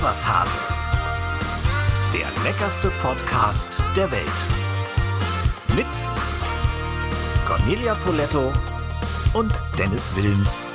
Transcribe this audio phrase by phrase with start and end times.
[0.00, 0.56] Was Hase.
[2.14, 4.22] Der leckerste Podcast der Welt.
[5.74, 5.86] Mit
[7.44, 8.52] Cornelia Poletto
[9.34, 10.68] und Dennis Wilms.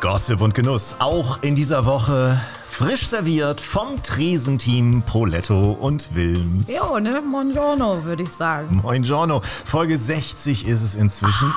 [0.00, 6.66] Gossip und Genuss auch in dieser Woche frisch serviert vom Tresenteam Poletto und Wilms.
[6.68, 7.22] Jo, ne?
[7.30, 8.82] Buongiorno, würde ich sagen.
[8.82, 9.40] Buongiorno.
[9.64, 11.54] Folge 60 ist es inzwischen.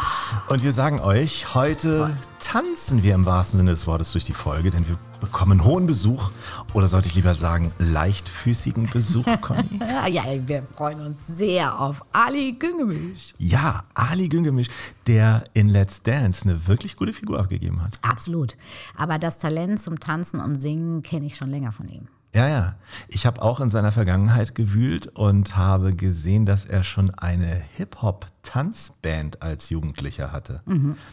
[0.49, 4.69] Und wir sagen euch, heute tanzen wir im wahrsten Sinne des Wortes durch die Folge,
[4.69, 6.32] denn wir bekommen hohen Besuch.
[6.73, 9.79] Oder sollte ich lieber sagen, leichtfüßigen Besuch, Conny?
[9.79, 13.33] Ja, ja, wir freuen uns sehr auf Ali Güngemisch.
[13.37, 14.68] ja, Ali Güngemisch,
[15.07, 17.97] der in Let's Dance eine wirklich gute Figur abgegeben hat.
[18.01, 18.55] Absolut.
[18.96, 22.07] Aber das Talent zum Tanzen und Singen kenne ich schon länger von ihm.
[22.37, 22.75] Ja, ja.
[23.07, 29.41] Ich habe auch in seiner Vergangenheit gewühlt und habe gesehen, dass er schon eine Hip-Hop-Tanzband
[29.41, 30.61] als Jugendlicher hatte.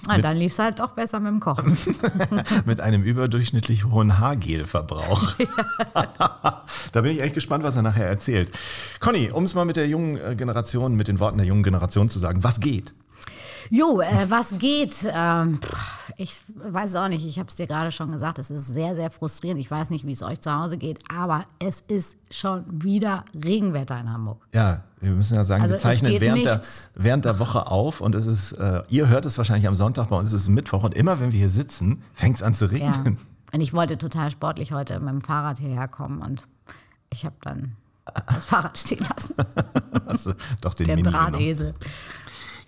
[0.06, 1.78] Na, dann lief es halt doch besser mit dem Kochen.
[2.66, 5.36] Mit einem überdurchschnittlich hohen Haargelverbrauch.
[6.92, 8.50] da bin ich echt gespannt, was er nachher erzählt.
[9.00, 12.10] Conny, um es mal mit der jungen äh, Generation, mit den Worten der jungen Generation
[12.10, 12.92] zu sagen, was geht?
[13.76, 14.94] Jo, äh, was geht?
[15.12, 15.58] Ähm,
[16.16, 19.10] ich weiß auch nicht, ich habe es dir gerade schon gesagt, es ist sehr, sehr
[19.10, 19.58] frustrierend.
[19.58, 23.98] Ich weiß nicht, wie es euch zu Hause geht, aber es ist schon wieder Regenwetter
[23.98, 24.46] in Hamburg.
[24.52, 26.62] Ja, wir müssen ja sagen, Also wir zeichnen während der,
[26.94, 30.18] während der Woche auf und es ist, äh, ihr hört es wahrscheinlich am Sonntag, bei
[30.18, 32.92] uns ist es Mittwoch und immer wenn wir hier sitzen, fängt es an zu Ja.
[32.92, 33.18] regnen.
[33.52, 36.44] Und ich wollte total sportlich heute mit dem Fahrrad hierher kommen und
[37.10, 37.74] ich habe dann
[38.32, 39.34] das Fahrrad stehen lassen.
[40.06, 41.74] Hast du Doch den Der Mini genommen.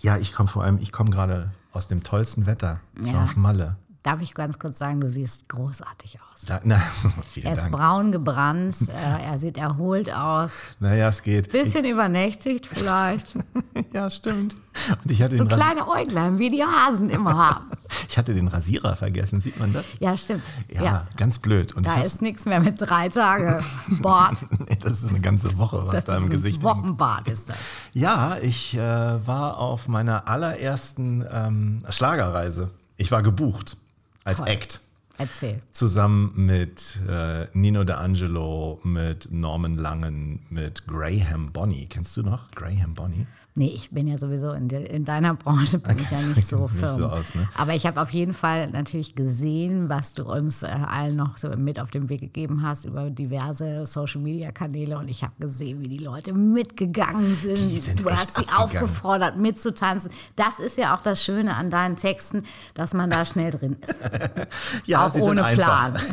[0.01, 3.23] Ja, ich komme vor allem, ich komme gerade aus dem tollsten Wetter Ja.
[3.23, 3.75] auf Malle.
[4.07, 6.45] Darf ich ganz kurz sagen, du siehst großartig aus.
[6.45, 6.81] Da, na,
[7.43, 7.73] Er ist Dank.
[7.73, 10.51] braun gebrannt, äh, er sieht erholt aus.
[10.79, 11.51] Naja, es geht.
[11.51, 13.35] Bisschen übernächtigt vielleicht.
[13.93, 14.55] Ja, stimmt.
[15.03, 17.65] Und ich hatte, So kleine Äuglein, wie die Hasen immer haben.
[18.09, 19.85] ich hatte den Rasierer vergessen, sieht man das?
[19.99, 20.41] Ja, stimmt.
[20.69, 21.73] Ja, Ja, ganz blöd.
[21.73, 23.61] Und ich da ist nichts mehr mit drei Tage
[24.01, 24.37] Bart.
[24.81, 26.77] Das ist eine ganze Woche, was Das da im ist Gesicht ein hängt.
[26.85, 27.57] Wochenbart ist das.
[27.93, 28.79] Ja, ich äh,
[29.27, 32.71] war auf meiner allerersten ähm, Schlagerreise.
[32.97, 33.77] Ich war gebucht
[34.27, 34.47] als Toll.
[34.49, 34.81] Act.
[35.19, 35.61] Erzähl.
[35.71, 41.87] Zusammen mit äh, Nino D'Angelo, mit Norman Langen, mit Graham Bonny.
[41.89, 43.25] Kennst du noch Graham Bonny?
[43.57, 46.67] Nee, ich bin ja sowieso in, der, in deiner Branche bin ich ja nicht so
[46.67, 46.99] Nicht firm.
[46.99, 47.49] so aus, ne?
[47.57, 51.49] Aber ich habe auf jeden Fall natürlich gesehen, was du uns äh, allen noch so
[51.49, 55.81] mit auf den Weg gegeben hast über diverse Social Media Kanäle und ich habe gesehen,
[55.81, 57.57] wie die Leute mitgegangen sind.
[57.57, 60.11] Sind du hast sie aufgefordert mitzutanzen.
[60.35, 62.43] Das ist ja auch das Schöne an deinen Texten,
[62.75, 63.95] dass man da schnell drin ist.
[64.85, 65.41] Ja, auch ohne.
[65.55, 65.97] Plan.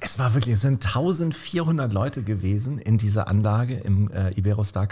[0.00, 4.86] Es war wirklich, es sind 1400 Leute gewesen in dieser Anlage im äh, Iberostar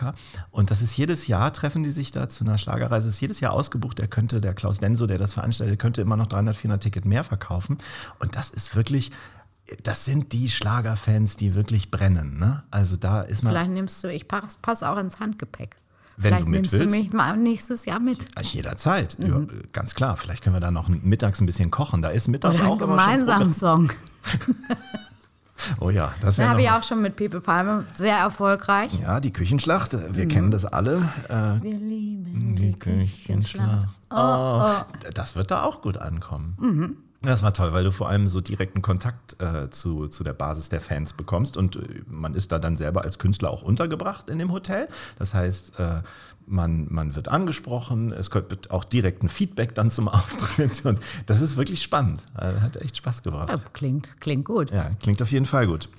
[0.00, 0.14] Calabaca.
[0.50, 3.52] Und das ist jedes Jahr, treffen die sich da zu einer Schlagerreise, ist jedes Jahr
[3.52, 3.98] ausgebucht.
[3.98, 7.24] Der könnte, der Klaus Denso, der das veranstaltet, könnte immer noch 300, 400 Ticket mehr
[7.24, 7.78] verkaufen.
[8.18, 9.10] Und das ist wirklich,
[9.82, 12.38] das sind die Schlagerfans, die wirklich brennen.
[12.38, 12.62] Ne?
[12.70, 15.76] Also da ist man, Vielleicht nimmst du, ich pass, pass auch ins Handgepäck.
[16.16, 16.94] Wenn Vielleicht du mit nimmst willst.
[16.94, 18.26] du mich mal nächstes Jahr mit.
[18.42, 19.40] Jederzeit, ja,
[19.72, 20.18] ganz klar.
[20.18, 22.02] Vielleicht können wir da noch mittags ein bisschen kochen.
[22.02, 23.92] Da ist mittags Oder auch einen immer schon gemeinsamen Song.
[25.80, 28.92] Oh ja, das Da wäre habe ich auch schon mit Pepe Palme sehr erfolgreich.
[29.00, 30.96] Ja, die Küchenschlacht, wir kennen das alle.
[31.28, 33.88] Äh, Wir lieben Die Küchenschlacht.
[34.10, 34.62] Oh,
[35.14, 36.96] Das wird da auch gut ankommen.
[37.22, 40.70] Das war toll, weil du vor allem so direkten Kontakt äh, zu, zu der Basis
[40.70, 44.38] der Fans bekommst und äh, man ist da dann selber als Künstler auch untergebracht in
[44.38, 44.88] dem Hotel.
[45.18, 46.00] Das heißt, äh,
[46.46, 51.42] man, man wird angesprochen, es kommt auch direkt ein Feedback dann zum Auftritt und das
[51.42, 52.22] ist wirklich spannend.
[52.32, 53.50] Also, Hat echt Spaß gebracht.
[53.50, 54.70] Ja, klingt, klingt gut.
[54.70, 55.90] Ja, klingt auf jeden Fall gut.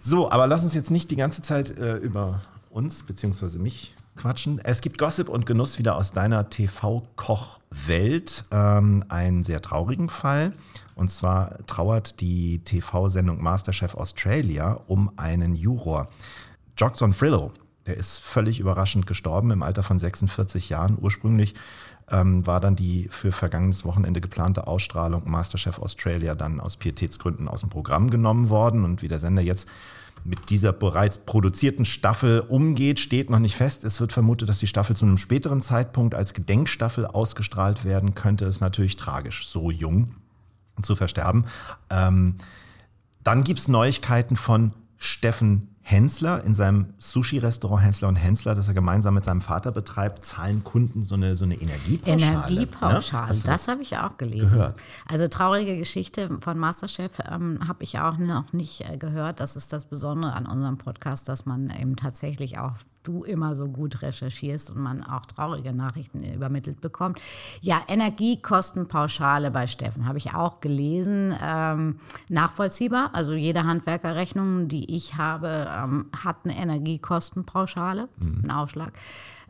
[0.00, 2.40] So, aber lass uns jetzt nicht die ganze Zeit äh, über
[2.70, 3.58] uns bzw.
[3.58, 4.60] mich quatschen.
[4.64, 8.44] Es gibt Gossip und Genuss wieder aus deiner TV-Koch-Welt.
[8.50, 10.52] Ähm, einen sehr traurigen Fall.
[10.94, 16.08] Und zwar trauert die TV-Sendung Masterchef Australia um einen Juror.
[16.76, 17.52] Jockson Frillo,
[17.86, 20.98] der ist völlig überraschend gestorben im Alter von 46 Jahren.
[21.00, 21.54] Ursprünglich
[22.10, 27.60] ähm, war dann die für vergangenes Wochenende geplante Ausstrahlung Masterchef Australia dann aus Pietätsgründen aus
[27.60, 28.84] dem Programm genommen worden.
[28.84, 29.68] Und wie der Sender jetzt
[30.26, 33.84] mit dieser bereits produzierten Staffel umgeht, steht noch nicht fest.
[33.84, 38.44] Es wird vermutet, dass die Staffel zu einem späteren Zeitpunkt als Gedenkstaffel ausgestrahlt werden könnte.
[38.44, 40.14] Ist natürlich tragisch, so jung
[40.82, 41.46] zu versterben.
[41.90, 42.36] Ähm,
[43.22, 48.74] dann gibt es Neuigkeiten von Steffen Hensler in seinem Sushi-Restaurant Hensler und Hensler, das er
[48.74, 52.22] gemeinsam mit seinem Vater betreibt, zahlen Kunden so eine, so eine Energiepauschale.
[52.22, 53.42] Energiepauschale, ne?
[53.44, 54.48] das habe ich auch gelesen.
[54.48, 54.80] gehört?
[55.08, 59.38] Also traurige Geschichte von Masterchef ähm, habe ich auch noch nicht äh, gehört.
[59.38, 62.72] Das ist das Besondere an unserem Podcast, dass man eben tatsächlich auch
[63.06, 67.20] du immer so gut recherchierst und man auch traurige Nachrichten übermittelt bekommt.
[67.60, 71.34] Ja, Energiekostenpauschale bei Steffen habe ich auch gelesen.
[71.42, 73.10] Ähm, nachvollziehbar.
[73.12, 78.92] Also jede Handwerkerrechnung, die ich habe, ähm, hat eine Energiekostenpauschale, einen Aufschlag.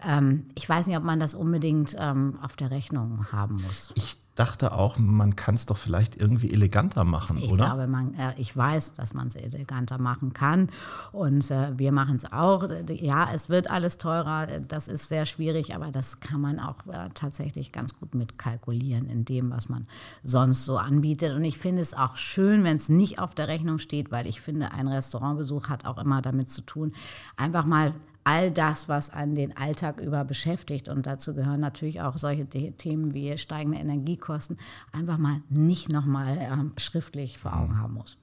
[0.02, 3.92] Ähm, ich weiß nicht, ob man das unbedingt ähm, auf der Rechnung haben muss.
[3.94, 7.66] Ich dachte auch, man kann es doch vielleicht irgendwie eleganter machen, Ich oder?
[7.66, 10.68] glaube, man, äh, ich weiß, dass man es eleganter machen kann
[11.12, 12.68] und äh, wir machen es auch.
[12.88, 17.08] Ja, es wird alles teurer, das ist sehr schwierig, aber das kann man auch äh,
[17.14, 19.86] tatsächlich ganz gut mitkalkulieren in dem, was man
[20.22, 21.34] sonst so anbietet.
[21.34, 24.40] Und ich finde es auch schön, wenn es nicht auf der Rechnung steht, weil ich
[24.40, 26.92] finde, ein Restaurantbesuch hat auch immer damit zu tun,
[27.36, 27.94] einfach mal
[28.26, 30.88] all das, was einen den Alltag über beschäftigt.
[30.88, 34.56] Und dazu gehören natürlich auch solche The Themen wie steigende Energiekosten,
[34.92, 38.18] einfach mal nicht nochmal ähm, schriftlich vor Augen haben muss.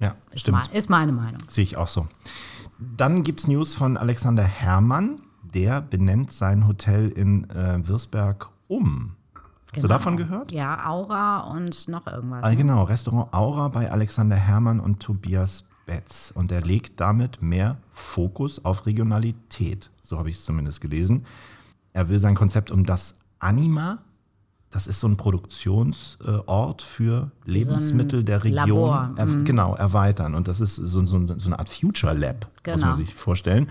[0.00, 0.58] ja, Ist, stimmt.
[0.72, 1.40] me- ist meine Meinung.
[1.48, 2.06] Sehe ich auch so.
[2.96, 5.20] Dann gibt es News von Alexander Herrmann.
[5.54, 9.16] Der benennt sein Hotel in äh, Wirsberg um.
[9.72, 9.88] Hast du Genau.
[9.94, 10.50] davon gehört?
[10.52, 12.42] Ja, Aura und noch irgendwas.
[12.42, 12.56] Ah, ne?
[12.56, 16.32] genau, Restaurant Aura bei Alexander Herrmann und Tobias Betz.
[16.32, 19.90] Und er legt damit mehr Fokus auf Regionalität.
[20.04, 21.26] So habe ich es zumindest gelesen.
[21.92, 23.98] Er will sein Konzept um das Anima,
[24.70, 29.16] das ist so ein Produktionsort für Lebensmittel der Region, Labor, mhm.
[29.16, 30.36] er, genau, erweitern.
[30.36, 32.86] Und das ist so, so, so eine Art Future Lab, muss Genau.
[32.86, 33.66] man sich vorstellen.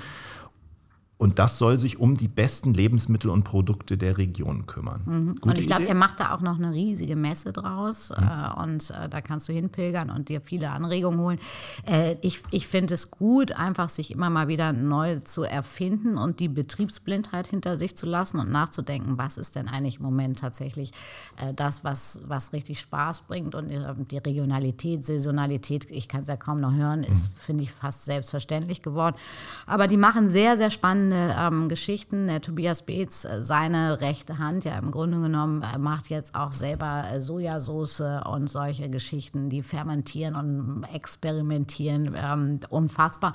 [1.21, 5.01] Und das soll sich um die besten Lebensmittel und Produkte der Region kümmern.
[5.05, 8.91] Und Gute ich glaube, er macht da auch noch eine riesige Messe draus äh, und
[8.91, 11.39] äh, da kannst du hinpilgern und dir viele Anregungen holen.
[11.85, 16.39] Äh, ich ich finde es gut, einfach sich immer mal wieder neu zu erfinden und
[16.39, 20.91] die Betriebsblindheit hinter sich zu lassen und nachzudenken, was ist denn eigentlich im Moment tatsächlich
[21.41, 26.29] äh, das, was, was richtig Spaß bringt und äh, die Regionalität, Saisonalität, ich kann es
[26.29, 29.17] ja kaum noch hören, ist, finde ich, fast selbstverständlich geworden.
[29.65, 30.71] Aber die machen sehr, sehr
[31.09, 32.27] spannende ähm, Geschichten.
[32.27, 36.51] Der Tobias Beetz, äh, seine rechte Hand, ja im Grunde genommen, äh, macht jetzt auch
[36.51, 42.15] selber äh, Sojasauce und solche Geschichten, die fermentieren und experimentieren.
[42.15, 43.33] Ähm, unfassbar.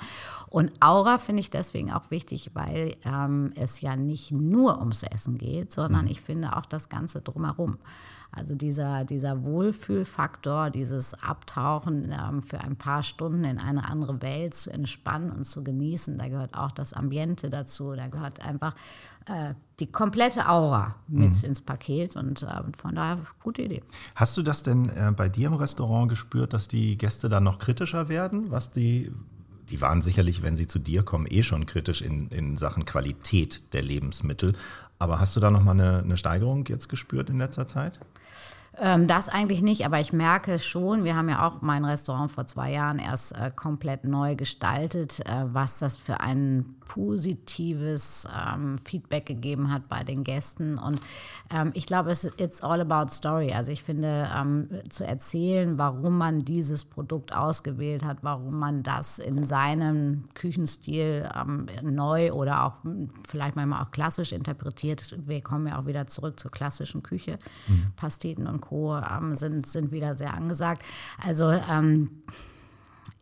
[0.49, 5.37] Und Aura finde ich deswegen auch wichtig, weil ähm, es ja nicht nur ums Essen
[5.37, 7.77] geht, sondern ich finde auch das Ganze drumherum.
[8.35, 14.55] Also dieser, dieser Wohlfühlfaktor, dieses Abtauchen ähm, für ein paar Stunden in eine andere Welt
[14.55, 18.75] zu entspannen und zu genießen, da gehört auch das Ambiente dazu, da gehört einfach
[19.27, 22.47] äh, die komplette Aura mit ins Paket und äh,
[22.77, 23.83] von daher gute Idee.
[24.15, 27.57] Hast du das denn äh, bei dir im Restaurant gespürt, dass die Gäste dann noch
[27.57, 28.51] kritischer werden?
[28.51, 29.11] Was die,
[29.69, 33.73] die waren sicherlich, wenn sie zu dir kommen, eh schon kritisch in, in Sachen Qualität
[33.73, 34.53] der Lebensmittel.
[34.99, 37.99] Aber hast du da nochmal eine, eine Steigerung jetzt gespürt in letzter Zeit?
[38.79, 42.45] Ähm, das eigentlich nicht, aber ich merke schon, wir haben ja auch mein Restaurant vor
[42.45, 49.25] zwei Jahren erst äh, komplett neu gestaltet, äh, was das für ein positives ähm, Feedback
[49.25, 50.77] gegeben hat bei den Gästen.
[50.77, 50.99] Und
[51.53, 53.53] ähm, ich glaube, es it's all about story.
[53.53, 59.19] Also ich finde, ähm, zu erzählen, warum man dieses Produkt ausgewählt hat, warum man das
[59.19, 65.15] in seinem Küchenstil ähm, neu oder auch hm, vielleicht manchmal auch klassisch interpretiert.
[65.25, 67.37] Wir kommen ja auch wieder zurück zur klassischen Küche.
[67.95, 68.97] Pasteten und Co.
[68.97, 70.83] Ähm, sind, sind wieder sehr angesagt.
[71.25, 72.09] Also ähm,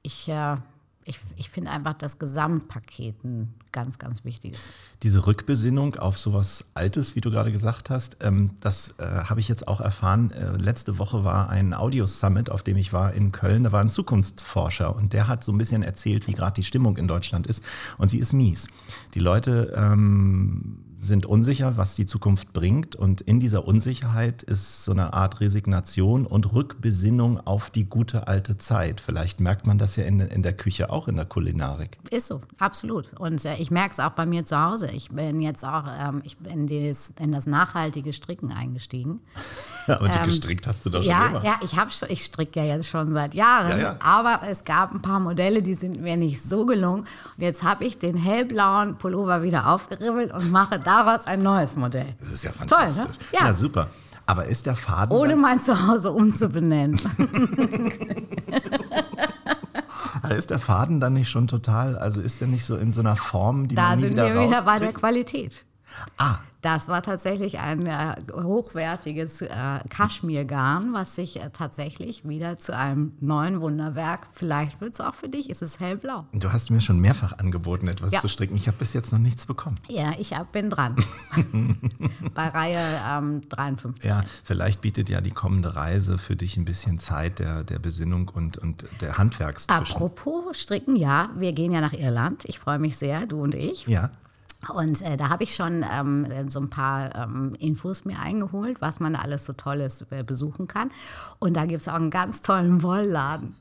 [0.01, 0.57] ich, äh,
[1.05, 4.59] ich, ich finde einfach das Gesamtpaket ein ganz, ganz wichtiges.
[5.01, 9.49] Diese Rückbesinnung auf sowas Altes, wie du gerade gesagt hast, ähm, das äh, habe ich
[9.49, 10.31] jetzt auch erfahren.
[10.31, 13.63] Äh, letzte Woche war ein Audio-Summit, auf dem ich war in Köln.
[13.63, 16.97] Da war ein Zukunftsforscher und der hat so ein bisschen erzählt, wie gerade die Stimmung
[16.97, 17.63] in Deutschland ist.
[17.97, 18.67] Und sie ist mies.
[19.13, 22.95] Die Leute ähm, sind unsicher, was die Zukunft bringt.
[22.95, 28.57] Und in dieser Unsicherheit ist so eine Art Resignation und Rückbesinnung auf die gute alte
[28.57, 29.01] Zeit.
[29.01, 31.97] Vielleicht merkt man das ja in, in der Küche auch, in der Kulinarik.
[32.09, 33.11] Ist so, absolut.
[33.19, 34.87] Und äh, ich merke es auch bei mir zu Hause.
[34.91, 39.19] Ich bin jetzt auch ähm, ich bin in, das, in das nachhaltige Stricken eingestiegen.
[39.87, 41.43] Aber die gestrickt hast du doch schon Ja, immer.
[41.43, 43.95] ja, ich habe schon, ich stricke ja jetzt schon seit Jahren, Ja, ja.
[43.99, 47.01] aber es gab ein paar Modelle, die sind mir nicht so gelungen.
[47.01, 47.07] Und
[47.43, 52.15] jetzt habe ich den hellblauen Pullover wieder aufgeribbelt und mache daraus ein neues Modell.
[52.19, 53.05] Das ist ja Toll, fantastisch.
[53.05, 53.39] ne?
[53.39, 53.53] Ja.
[53.53, 53.87] super.
[54.25, 56.97] Aber ist der Faden, Ohne mein Zuhause umzubenennen.
[60.37, 63.15] ist der Faden dann nicht schon total, also ist der nicht so in so einer
[63.15, 64.93] Form, die Da man nie sind wieder wir wieder bei der?
[64.93, 65.63] Qualität.
[66.17, 69.49] Ah, Das war tatsächlich ein äh, hochwertiges äh,
[69.89, 75.27] Kaschmirgarn, was sich äh, tatsächlich wieder zu einem neuen Wunderwerk, vielleicht wird es auch für
[75.27, 76.25] dich, ist es hellblau.
[76.31, 78.21] Du hast mir schon mehrfach angeboten, etwas Ja.
[78.21, 78.55] zu stricken.
[78.55, 79.75] Ich habe bis jetzt noch nichts bekommen.
[79.89, 80.95] Ja, ich hab- bin dran.
[82.33, 82.79] Bei Reihe
[83.09, 84.03] ähm, 53.
[84.09, 88.29] Ja, vielleicht bietet ja die kommende Reise für dich ein bisschen Zeit der, der Besinnung
[88.29, 89.81] und, und der Handwerks zwischen.
[89.81, 92.45] Apropos Stricken, ja, wir gehen ja nach Irland.
[92.45, 93.85] Ich freue mich sehr, du und ich.
[93.87, 94.11] Ja,
[94.69, 98.99] Und äh, da habe ich schon ähm, so ein paar ähm, Infos mir eingeholt, was
[98.99, 100.91] man alles so Tolles äh, besuchen kann.
[101.39, 103.55] Und da gibt es auch einen ganz tollen Wollladen.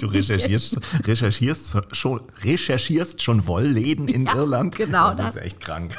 [0.00, 4.76] Du recherchierst, recherchierst, schon, recherchierst schon Wollläden in Ja, Irland.
[4.76, 5.18] genau das.
[5.18, 5.36] das.
[5.36, 5.96] ist echt krank.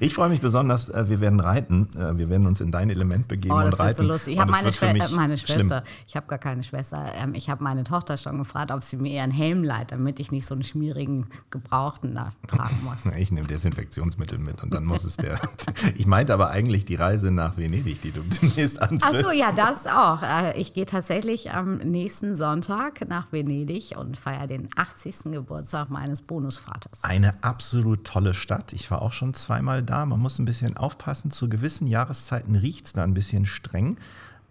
[0.00, 1.88] Ich freue mich besonders, äh, wir werden reiten.
[1.96, 3.96] Äh, Wir werden uns in dein Element begeben Oh, und das wird reiten.
[3.98, 4.34] so lustig.
[4.34, 5.58] Ich Und habe meine, Schwe äh, meine schlimm.
[5.68, 8.96] Schwester, ich habe gar keine Schwester, ähm, ich habe meine Tochter schon gefragt, ob sie
[8.96, 13.12] mir einen Helm leiht, damit ich nicht so einen schmierigen Gebrauchten da tragen muss.
[13.18, 15.38] Ich nehme Desinfektionsmittel mit und dann muss es der.
[15.96, 19.06] Ich meinte aber eigentlich die Reise nach Venedig, die du demnächst antrittst.
[19.10, 20.22] Ach so, ja, das auch.
[20.56, 25.32] Ich gehe tatsächlich am nächsten Sonntag nach Venedig und feiere den 80.
[25.32, 27.04] Geburtstag meines Bonusvaters.
[27.04, 28.72] Eine absolut tolle Stadt.
[28.72, 30.06] Ich war auch schon zweimal da.
[30.06, 31.30] Man muss ein bisschen aufpassen.
[31.30, 33.96] Zu gewissen Jahreszeiten riecht es da ein bisschen streng.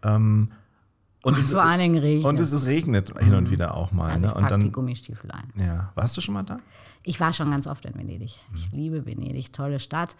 [0.03, 0.49] Ähm,
[1.23, 4.11] und, es, Vor allen Dingen regnet und es regnet hin und wieder auch mal.
[4.11, 4.27] Also ne?
[4.27, 5.51] ich Und packe die dann, Gummistiefel ein.
[5.55, 5.91] ja.
[5.95, 6.57] Warst du schon mal da?
[7.09, 8.35] Ich war schon ganz oft in Venedig.
[8.53, 10.17] Ich liebe Venedig, tolle Stadt.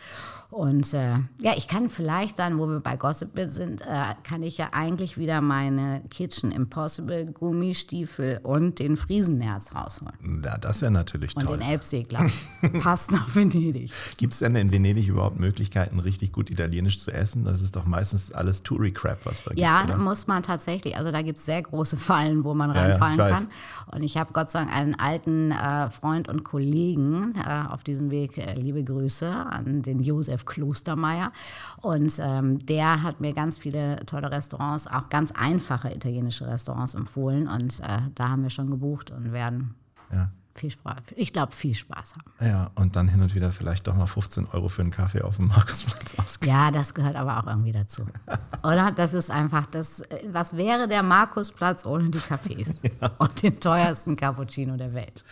[0.49, 3.85] Und äh, ja, ich kann vielleicht dann, wo wir bei Gossip sind, äh,
[4.23, 10.41] kann ich ja eigentlich wieder meine Kitchen Impossible Gummistiefel und den Friesennerz rausholen.
[10.45, 11.57] Ja, das wäre natürlich Und toll.
[11.57, 12.25] den Elbsegler.
[12.81, 13.91] Passt nach Venedig.
[14.15, 17.43] Gibt es denn in Venedig überhaupt Möglichkeiten, richtig gut Italienisch zu essen?
[17.43, 19.89] Das ist doch meistens alles Touri-Crap, was da Ja, gibt.
[19.91, 20.03] da Oder?
[20.05, 23.17] muss man tatsächlich, also da gibt es sehr große Fallen, wo man Ja, ja, reinfallen
[23.17, 23.29] weiß.
[23.35, 23.47] kann.
[23.91, 28.11] Und ich habe Gott sei Dank einen alten äh, Freund und Kollegen äh, auf diesem
[28.11, 31.31] Weg, äh, liebe Grüße an den Josef Klostermeier.
[31.81, 37.47] Und ähm, der hat mir ganz viele tolle Restaurants, auch ganz einfache italienische Restaurants empfohlen.
[37.47, 39.75] Und äh, da haben wir schon gebucht und werden
[40.13, 40.29] Ja.
[40.53, 42.47] viel Spaß, ich glaube, viel Spaß haben.
[42.49, 45.35] ja, und dann hin und wieder vielleicht doch mal 15 Euro für einen Kaffee auf
[45.37, 46.51] dem Markusplatz ausgeben.
[46.55, 48.03] Ja, das gehört aber auch irgendwie dazu.
[48.63, 48.91] Oder?
[48.91, 52.79] Das ist einfach das, äh, was wäre der Markusplatz ohne die Cafés
[53.19, 55.23] und den teuersten Cappuccino der Welt?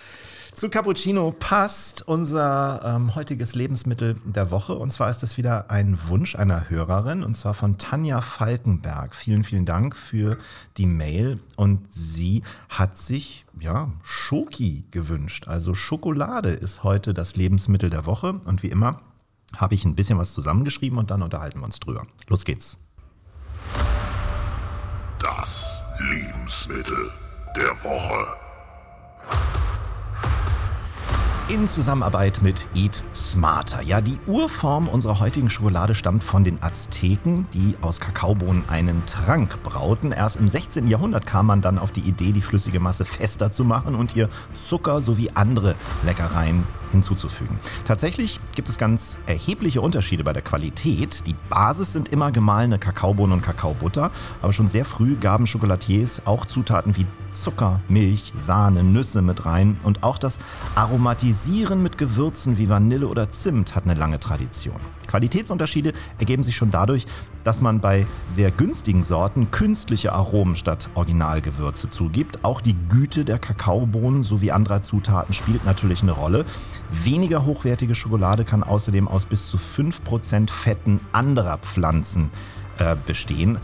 [0.56, 4.74] Zu Cappuccino passt unser ähm, heutiges Lebensmittel der Woche.
[4.76, 9.16] Und zwar ist es wieder ein Wunsch einer Hörerin, und zwar von Tanja Falkenberg.
[9.16, 10.38] Vielen, vielen Dank für
[10.78, 11.42] die Mail.
[11.58, 15.50] Und sie hat sich, ja, Schoki gewünscht.
[15.50, 18.40] Also Schokolade ist heute das Lebensmittel der Woche.
[18.46, 19.02] Und wie immer
[19.58, 22.08] habe ich ein bisschen was zusammengeschrieben und dann unterhalten wir uns drüber.
[22.30, 22.78] Los geht's.
[25.20, 27.12] Das Lebensmittel
[27.58, 28.45] der Woche.
[31.48, 33.84] In Zusammenarbeit mit Eat Smarter.
[33.84, 39.62] Ja, die Urform unserer heutigen Schokolade stammt von den Azteken, die aus Kakaobohnen einen Trank
[39.62, 40.12] brauten.
[40.12, 40.88] Erst im 16.
[40.88, 44.28] Jahrhundert kam man dann auf die Idee, die flüssige Masse fester zu machen und ihr
[44.56, 47.60] Zucker sowie andere Leckereien hinzuzufügen.
[47.86, 51.26] Tatsächlich gibt es ganz erhebliche Unterschiede bei der Qualität.
[51.28, 54.12] Die Basis sind immer gemahlene Kakaobohnen und Kakaobutter,
[54.42, 59.78] aber schon sehr früh gaben Chocolatiers auch Zutaten wie Zucker, Milch, Sahne, Nüsse mit rein
[59.84, 60.40] und auch das
[60.76, 64.80] Aromatisieren mit Gewürzen wie Vanille oder Zimt hat eine lange Tradition.
[65.08, 67.06] Qualitätsunterschiede ergeben sich schon dadurch,
[67.44, 72.44] dass man bei sehr günstigen Sorten künstliche Aromen statt Originalgewürze zugibt.
[72.44, 76.46] Auch die Güte der Kakaobohnen sowie anderer Zutaten spielt natürlich eine Rolle.
[76.92, 82.32] Weniger hochwertige Schokolade kann außerdem aus bis zu 5% Fetten anderer Pflanzen
[82.80, 83.60] äh, bestehen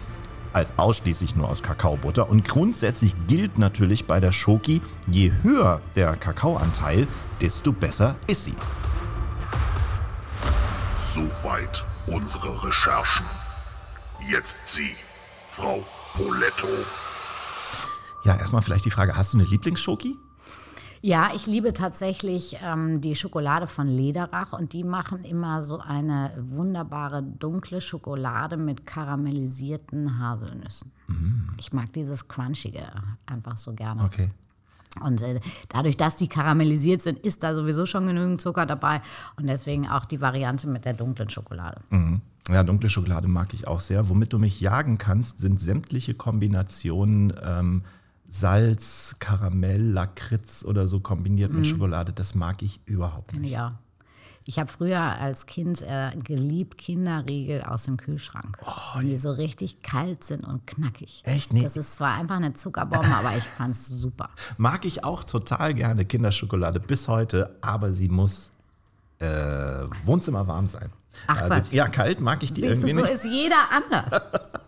[0.54, 2.30] als ausschließlich nur aus Kakaobutter.
[2.30, 7.08] Und grundsätzlich gilt natürlich bei der Schoki, je höher der Kakaoanteil,
[7.40, 8.56] desto besser ist sie.
[11.04, 13.26] Soweit unsere Recherchen.
[14.30, 14.92] Jetzt Sie,
[15.50, 16.68] Frau Poletto.
[18.24, 20.16] Ja, erstmal vielleicht die Frage, hast du eine Lieblingsschoki?
[21.02, 26.34] Ja, ich liebe tatsächlich ähm, die Schokolade von Lederach und die machen immer so eine
[26.38, 30.92] wunderbare dunkle Schokolade mit karamellisierten Haselnüssen.
[31.58, 32.86] Ich mag dieses Crunchige
[33.26, 34.04] einfach so gerne.
[34.04, 34.30] Okay.
[35.00, 39.02] Und äh, dadurch, dass die karamellisiert sind, ist da sowieso schon genügend Zucker dabei
[39.38, 41.82] und deswegen auch die Variante mit der dunklen Schokolade.
[42.50, 44.10] Ja, dunkle Schokolade mag ich auch sehr.
[44.10, 47.84] Womit du mich jagen kannst, sind sämtliche Kombinationen ähm,
[48.28, 52.14] Salz, Karamell, Lakritz oder so kombiniert mit Schokolade.
[52.14, 53.52] Das mag ich überhaupt nicht.
[53.52, 53.80] Ja.
[54.46, 58.58] Ich habe früher als Kind äh, geliebt Kinderriegel aus dem Kühlschrank,
[58.96, 61.22] Wenn die so richtig kalt sind und knackig.
[61.26, 61.54] Echt?
[61.54, 61.62] Nee.
[61.64, 64.30] Das ist zwar einfach eine Zuckerbombe, aber ich fand's super.
[64.58, 68.52] Mag ich auch total gerne Kinderschokolade bis heute, aber sie muss
[69.20, 69.28] äh,
[70.06, 70.90] Wohnzimmer warm sein.
[71.28, 71.72] Ach, also, Quatsch.
[71.72, 73.26] ja, kalt mag ich die Siehst du, irgendwie so nicht.
[73.26, 74.22] ist jeder anders.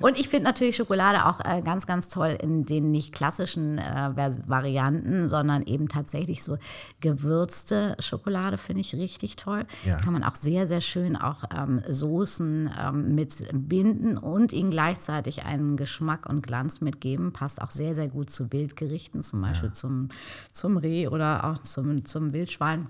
[0.00, 4.10] Und ich finde natürlich Schokolade auch äh, ganz, ganz toll in den nicht klassischen äh,
[4.46, 6.58] Varianten, sondern eben tatsächlich so
[7.00, 9.64] gewürzte Schokolade finde ich richtig toll.
[9.84, 9.96] Ja.
[9.96, 15.44] Kann man auch sehr, sehr schön auch ähm, Soßen ähm, mit binden und ihnen gleichzeitig
[15.44, 17.32] einen Geschmack und Glanz mitgeben.
[17.32, 20.08] Passt auch sehr, sehr gut zu Wildgerichten, zum Beispiel zum,
[20.52, 22.88] zum Reh oder auch zum, zum Wildschwein.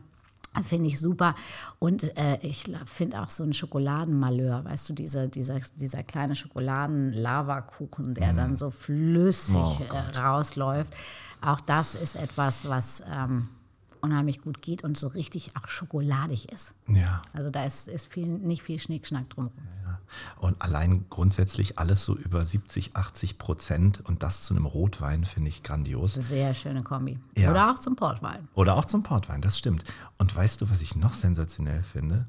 [0.63, 1.35] Finde ich super.
[1.81, 8.15] Und äh, ich finde auch so ein Schokoladenmalheur, weißt du, dieser, dieser, dieser kleine Schokoladen-Lavakuchen,
[8.15, 10.95] der dann so flüssig Oh äh, rausläuft.
[11.41, 13.49] Auch das ist etwas, was ähm,
[14.01, 16.75] unheimlich gut geht und so richtig auch schokoladig ist.
[16.87, 17.23] Ja.
[17.33, 19.59] Also da ist, ist viel, nicht viel Schnickschnack drumherum.
[20.41, 25.49] Und allein grundsätzlich alles so über 70, 80 Prozent und das zu einem Rotwein finde
[25.49, 26.15] ich grandios.
[26.15, 27.19] Sehr schöne Kombi.
[27.37, 27.51] Ja.
[27.51, 28.49] Oder auch zum Portwein.
[28.55, 29.85] Oder auch zum Portwein, das stimmt.
[30.19, 32.27] Und weißt du, was ich noch sensationell finde?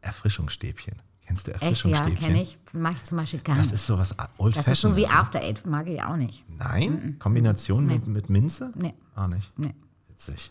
[0.00, 0.94] Erfrischungsstäbchen.
[1.26, 2.18] Kennst du Echt, ja, Erfrischungsstäbchen?
[2.26, 2.58] kenne ich.
[2.72, 3.74] Mag ich zum Beispiel gar Das nicht.
[3.74, 5.06] ist sowas Old Das ist so wie.
[5.06, 6.44] After Eight, mag ich auch nicht.
[6.48, 7.16] Nein?
[7.18, 8.72] Kombination mit, mit Minze?
[8.74, 8.94] Nee.
[9.14, 9.52] Auch nicht.
[9.56, 9.74] Nee.
[10.08, 10.50] Witzig.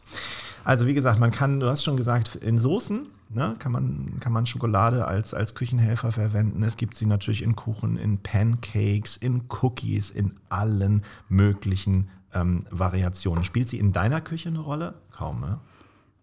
[0.64, 4.34] Also wie gesagt, man kann, du hast schon gesagt, in Soßen ne, kann, man, kann
[4.34, 6.64] man Schokolade als, als Küchenhelfer verwenden.
[6.64, 13.44] Es gibt sie natürlich in Kuchen, in Pancakes, in Cookies, in allen möglichen ähm, Variationen.
[13.44, 14.96] Spielt sie in deiner Küche eine Rolle?
[15.12, 15.60] Kaum, ne?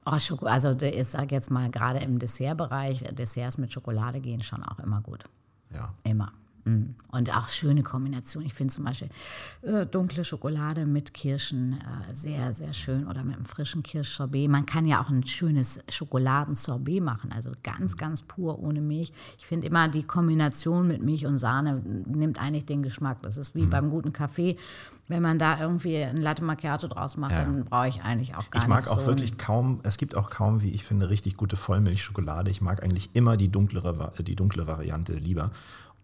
[0.05, 4.63] Oh, Schoko, also ich sage jetzt mal, gerade im Dessertbereich, Desserts mit Schokolade gehen schon
[4.63, 5.25] auch immer gut.
[5.75, 5.93] Ja.
[6.05, 6.33] Immer.
[6.67, 6.95] Mm.
[7.13, 8.45] Und auch schöne Kombination.
[8.45, 9.09] Ich finde zum Beispiel
[9.63, 14.51] äh, dunkle Schokolade mit Kirschen äh, sehr, sehr schön oder mit einem frischen Kirschsorbet.
[14.51, 19.13] Man kann ja auch ein schönes Schokoladensorbet machen, also ganz, ganz pur ohne Milch.
[19.39, 23.23] Ich finde immer die Kombination mit Milch und Sahne nimmt eigentlich den Geschmack.
[23.23, 23.71] Das ist wie Mhm.
[23.71, 24.57] beim guten Kaffee.
[25.09, 27.45] Wenn man da irgendwie ein Latte Macchiato draus macht, Ja.
[27.45, 30.17] dann brauche ich eigentlich auch gar Ich mag nicht auch so wirklich kaum, es gibt
[30.17, 32.51] auch kaum, wie ich finde, richtig gute Vollmilchschokolade.
[32.51, 35.53] Ich mag eigentlich immer die dunklere, Va- die dunkle Variante lieber.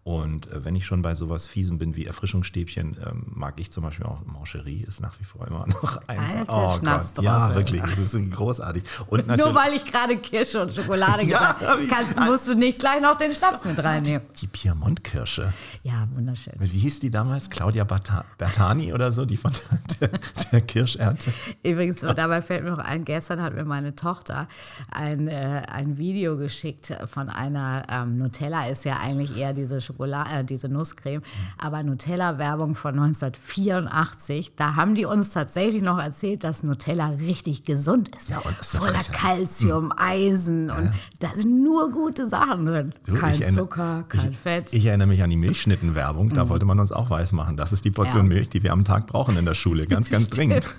[0.05, 3.83] Und äh, wenn ich schon bei sowas Fiesem bin wie Erfrischungsstäbchen, ähm, mag ich zum
[3.83, 6.35] Beispiel auch Mancherie, ist nach wie vor immer noch eins.
[6.49, 7.23] Alte Schnapsdrossel.
[7.23, 8.83] Ja, wirklich, das ist großartig.
[9.07, 12.53] Und Nur weil ich gerade Kirsche und Schokolade Ja, gesagt ich- habe, kannst, musst du
[12.55, 14.23] nicht gleich noch den Schnaps mit reinnehmen.
[14.41, 15.53] die Piemont-Kirsche.
[15.83, 16.53] Ja, wunderschön.
[16.59, 17.49] Wie hieß die damals?
[17.49, 19.53] Claudia Berta- Bertani oder so, die von
[20.01, 20.09] der,
[20.51, 21.31] der Kirschernte?
[21.63, 24.49] Übrigens, dabei fällt mir noch ein, gestern hat mir meine Tochter
[24.91, 29.92] ein, äh, ein Video geschickt von einer, ähm, Nutella ist ja eigentlich eher diese Schokolade,
[29.99, 31.21] äh, diese Nusscreme,
[31.57, 38.09] aber Nutella-Werbung von 1984, da haben die uns tatsächlich noch erzählt, dass Nutella richtig gesund
[38.15, 38.29] ist.
[38.29, 39.13] Ja, und ist Voller Frechheit.
[39.15, 42.89] Calcium, Eisen und da sind nur gute Sachen drin.
[43.05, 44.73] Du, kein Zucker, kein ich, Fett.
[44.73, 46.29] Ich erinnere mich an die Milchschnittenwerbung.
[46.33, 47.57] Da wollte man uns auch weismachen.
[47.57, 48.31] Das ist die Portion Mhm.
[48.31, 48.35] Ja.
[48.35, 49.87] Milch, die wir am Tag brauchen in der Schule.
[49.87, 50.67] Ganz, ganz dringend.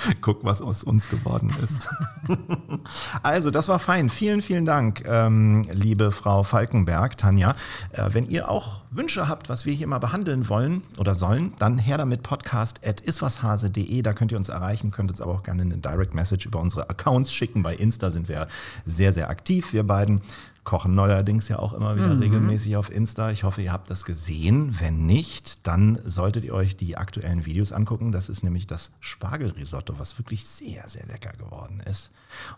[0.20, 1.88] Guck, was aus uns geworden ist.
[3.22, 4.08] also, das war fein.
[4.08, 7.54] Vielen, vielen Dank, ähm, liebe Frau Falkenberg, Tanja.
[7.92, 11.78] Äh, wenn ihr auch Wünsche habt, was wir hier mal behandeln wollen oder sollen, dann
[11.78, 14.02] her damit podcast at iswashase.de.
[14.02, 16.88] Da könnt ihr uns erreichen, könnt uns aber auch gerne eine Direct Message über unsere
[16.88, 17.62] Accounts schicken.
[17.62, 18.48] Bei Insta sind wir
[18.84, 20.22] sehr, sehr aktiv, wir beiden.
[20.64, 23.30] Kochen neuerdings ja auch immer wieder regelmäßig auf Insta.
[23.30, 24.78] Ich hoffe, ihr habt das gesehen.
[24.78, 28.12] Wenn nicht, dann solltet ihr euch die aktuellen Videos angucken.
[28.12, 32.10] Das ist nämlich das Spargelrisotto, was wirklich sehr, sehr lecker geworden ist.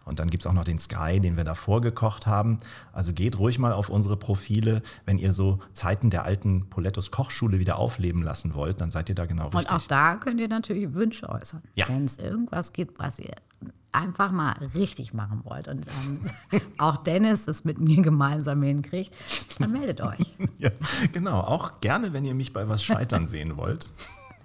[0.04, 2.58] Und dann gibt es auch noch den Sky, den wir davor gekocht haben.
[2.92, 7.58] Also geht ruhig mal auf unsere Profile, wenn ihr so Zeiten der alten Polettos Kochschule
[7.58, 9.70] wieder aufleben lassen wollt, dann seid ihr da genau richtig.
[9.70, 11.62] Und auch da könnt ihr natürlich Wünsche äußern.
[11.74, 11.88] Ja.
[11.88, 13.34] Wenn es irgendwas gibt, was ihr
[13.92, 16.20] einfach mal richtig machen wollt und ähm,
[16.78, 19.14] auch Dennis es mit mir gemeinsam hinkriegt,
[19.58, 20.34] dann meldet euch.
[20.58, 20.70] Ja,
[21.12, 21.40] genau.
[21.40, 23.88] Auch gerne, wenn ihr mich bei was scheitern sehen wollt.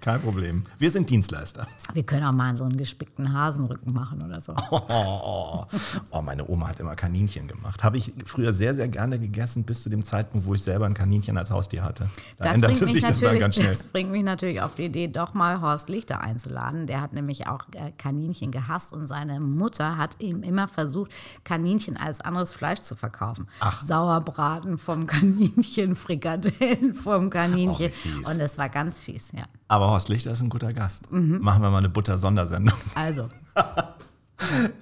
[0.00, 0.62] Kein Problem.
[0.78, 1.66] Wir sind Dienstleister.
[1.92, 4.54] Wir können auch mal so einen gespickten Hasenrücken machen oder so.
[4.70, 5.66] Oh, oh,
[6.10, 7.82] oh, meine Oma hat immer Kaninchen gemacht.
[7.82, 10.94] Habe ich früher sehr, sehr gerne gegessen, bis zu dem Zeitpunkt, wo ich selber ein
[10.94, 12.08] Kaninchen als Haustier hatte.
[12.36, 13.68] Da Das änderte bringt, mich sich das dann natürlich, ganz schnell.
[13.68, 16.86] das bringt mich natürlich auf die Idee, doch mal Horst Lichter einzuladen.
[16.86, 21.10] Der hat nämlich auch äh, Kaninchen gehasst und seine Mutter hat ihm immer versucht,
[21.44, 23.48] Kaninchen als anderes Fleisch zu verkaufen.
[23.60, 23.82] Ach.
[23.82, 27.90] Sauerbraten vom Kaninchen, Frikadellen vom Kaninchen.
[28.24, 29.44] Oh, und es war ganz fies, ja.
[29.68, 31.10] Aber Horst Lichter ist ein guter Gast.
[31.10, 31.40] Mhm.
[31.40, 32.76] Machen wir mal eine Butter-Sondersendung.
[32.94, 33.28] Also,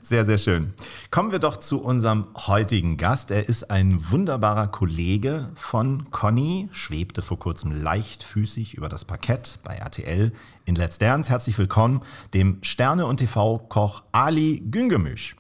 [0.03, 0.75] Sehr, sehr schön.
[1.11, 3.31] Kommen wir doch zu unserem heutigen Gast.
[3.31, 9.75] Er ist ein wunderbarer Kollege von Conny, schwebte vor kurzem leichtfüßig über das Parkett bei
[9.75, 10.33] RTL
[10.66, 11.31] in Let's Dance.
[11.31, 12.03] Herzlich willkommen
[12.35, 15.37] dem Sterne- und TV-Koch Ali Güngemüsch.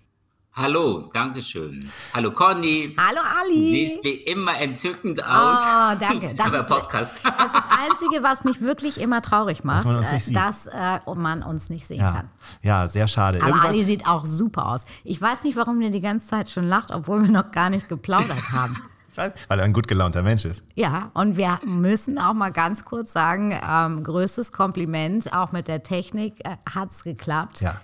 [0.66, 1.86] Hallo, danke schön.
[2.14, 2.96] Hallo Conny.
[2.96, 3.72] Hallo Ali.
[3.72, 5.58] Siehst wie immer entzückend aus.
[5.66, 6.34] Oh, danke.
[6.36, 7.20] Das ist Podcast.
[7.22, 10.36] Das ist das Einzige, was mich wirklich immer traurig macht, man uns nicht äh, sieht.
[10.36, 12.28] dass äh, man uns nicht sehen Ja, kann.
[12.62, 13.38] ja sehr schade.
[13.40, 14.86] Aber Irgendwann- Ali sieht auch super aus.
[15.04, 17.90] Ich weiß nicht, warum der die ganze Zeit schon lacht, obwohl wir noch gar nicht
[17.90, 18.76] geplaudert haben.
[19.14, 20.62] Weiß, weil er ein gut gelaunter Mensch ist.
[20.74, 25.82] Ja, und wir müssen auch mal ganz kurz sagen, ähm, größtes Kompliment, auch mit der
[25.82, 27.60] Technik äh, hat es geklappt.
[27.62, 27.80] Ja.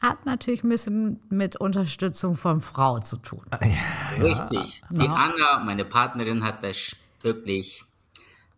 [0.00, 3.44] Hat natürlich ein bisschen mit Unterstützung von Frau zu tun.
[4.20, 4.82] Richtig.
[4.90, 7.82] Die Anna, meine Partnerin, hat das wirklich.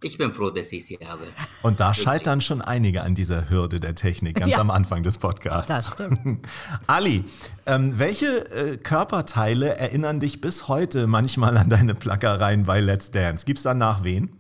[0.02, 1.24] Ich bin froh, dass ich sie habe.
[1.62, 4.58] Und da scheitern schon einige an dieser Hürde der Technik, ganz Ja.
[4.58, 5.68] am Anfang des Podcasts.
[5.68, 6.46] Das stimmt.
[6.86, 7.24] Ali,
[7.66, 13.44] ähm, welche äh, Körperteile erinnern dich bis heute manchmal an deine Plackereien bei Let's Dance?
[13.44, 14.30] Gibt's da Nachwehen?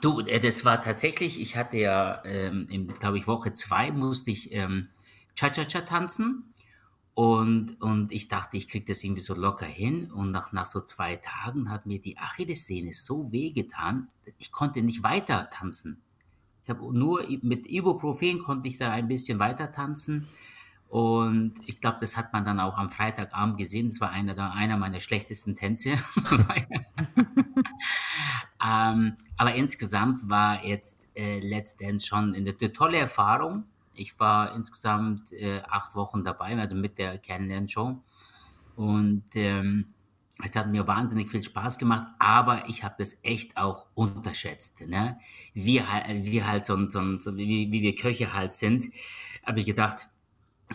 [0.00, 2.66] Du, äh, das war tatsächlich, ich hatte ja, ähm,
[2.98, 4.88] glaube ich, Woche zwei musste ich ähm,
[5.34, 6.52] Cha-Cha-Cha tanzen.
[7.14, 10.12] Und, und ich dachte, ich kriege das irgendwie so locker hin.
[10.12, 14.06] Und nach, nach so zwei Tagen hat mir die Achillessehne so wehgetan,
[14.38, 16.00] ich konnte nicht weiter tanzen.
[16.62, 20.28] Ich habe nur mit Ibuprofen konnte ich da ein bisschen weiter tanzen.
[20.88, 23.88] Und ich glaube, das hat man dann auch am Freitagabend gesehen.
[23.88, 25.94] Das war einer, einer meiner schlechtesten Tänze.
[28.64, 31.40] ähm, aber insgesamt war jetzt äh,
[31.80, 33.64] Dance schon eine, eine tolle Erfahrung.
[33.94, 38.00] Ich war insgesamt äh, acht Wochen dabei, also mit der Kennenlern-Show.
[38.76, 39.86] Und ähm,
[40.44, 44.86] es hat mir wahnsinnig viel Spaß gemacht, aber ich habe das echt auch unterschätzt.
[44.86, 45.18] Ne?
[45.54, 48.88] Halt- wie halt so, so, so wie, wie wir Köche halt sind,
[49.44, 50.06] habe ich gedacht,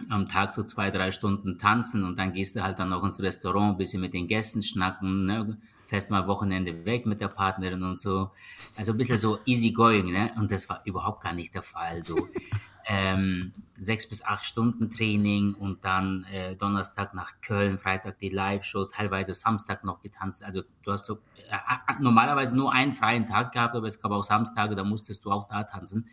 [0.09, 3.21] am Tag so zwei, drei Stunden tanzen und dann gehst du halt dann noch ins
[3.21, 5.57] Restaurant, ein bisschen mit den Gästen schnacken, ne?
[5.93, 8.31] Fährst mal Wochenende weg mit der Partnerin und so.
[8.75, 10.33] Also ein bisschen so easy going, ne?
[10.37, 12.27] Und das war überhaupt gar nicht der Fall, du.
[12.87, 18.85] ähm, sechs bis acht Stunden Training und dann äh, Donnerstag nach Köln, Freitag die Live-Show,
[18.85, 20.43] teilweise Samstag noch getanzt.
[20.43, 24.23] Also du hast so äh, normalerweise nur einen freien Tag gehabt, aber es gab auch
[24.23, 26.09] Samstage, da musstest du auch da tanzen.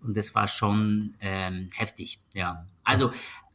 [0.00, 2.66] Und das war schon ähm, heftig, ja.
[2.84, 3.12] Also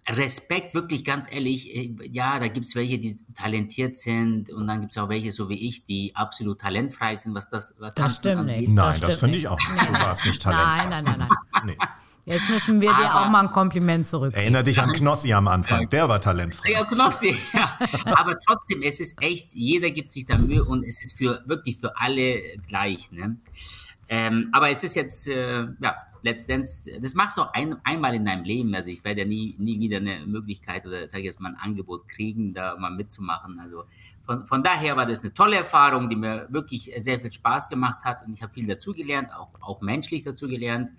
[0.10, 4.98] Respekt, wirklich ganz ehrlich, äh, ja, da gibt's welche, die talentiert sind und dann gibt's
[4.98, 8.40] auch welche, so wie ich, die absolut talentfrei sind, was das was Das Tanzen stimmt
[8.42, 8.58] angeht.
[8.62, 8.70] nicht.
[8.74, 9.42] Nein, das das, finde nicht.
[9.44, 9.58] ich auch.
[9.58, 10.86] Du warst nicht talentfrei.
[10.90, 11.66] Nein, nein, nein, nein.
[11.66, 11.78] Nee.
[12.26, 14.34] Jetzt müssen wir dir Aber- auch mal ein Kompliment zurück.
[14.36, 16.74] Erinner dich an Knossi am Anfang, der war talentfrei.
[16.74, 17.78] Ja, Knossi, ja.
[18.06, 21.78] Aber trotzdem, es ist echt, jeder gibt sich da Mühe und es ist für wirklich
[21.78, 23.12] für alle gleich.
[23.12, 23.38] Ne?
[24.12, 28.26] Ähm, aber es ist jetzt, äh, ja, Dance, das machst du auch ein, einmal in
[28.26, 28.74] deinem Leben.
[28.74, 31.56] Also ich werde ja nie, nie wieder eine Möglichkeit oder sage ich jetzt mal ein
[31.56, 33.60] Angebot kriegen, da mal mitzumachen.
[33.60, 33.84] Also
[34.26, 38.04] von, von daher war das eine tolle Erfahrung, die mir wirklich sehr viel Spaß gemacht
[38.04, 40.90] hat und ich habe viel dazugelernt, auch, auch menschlich dazugelernt.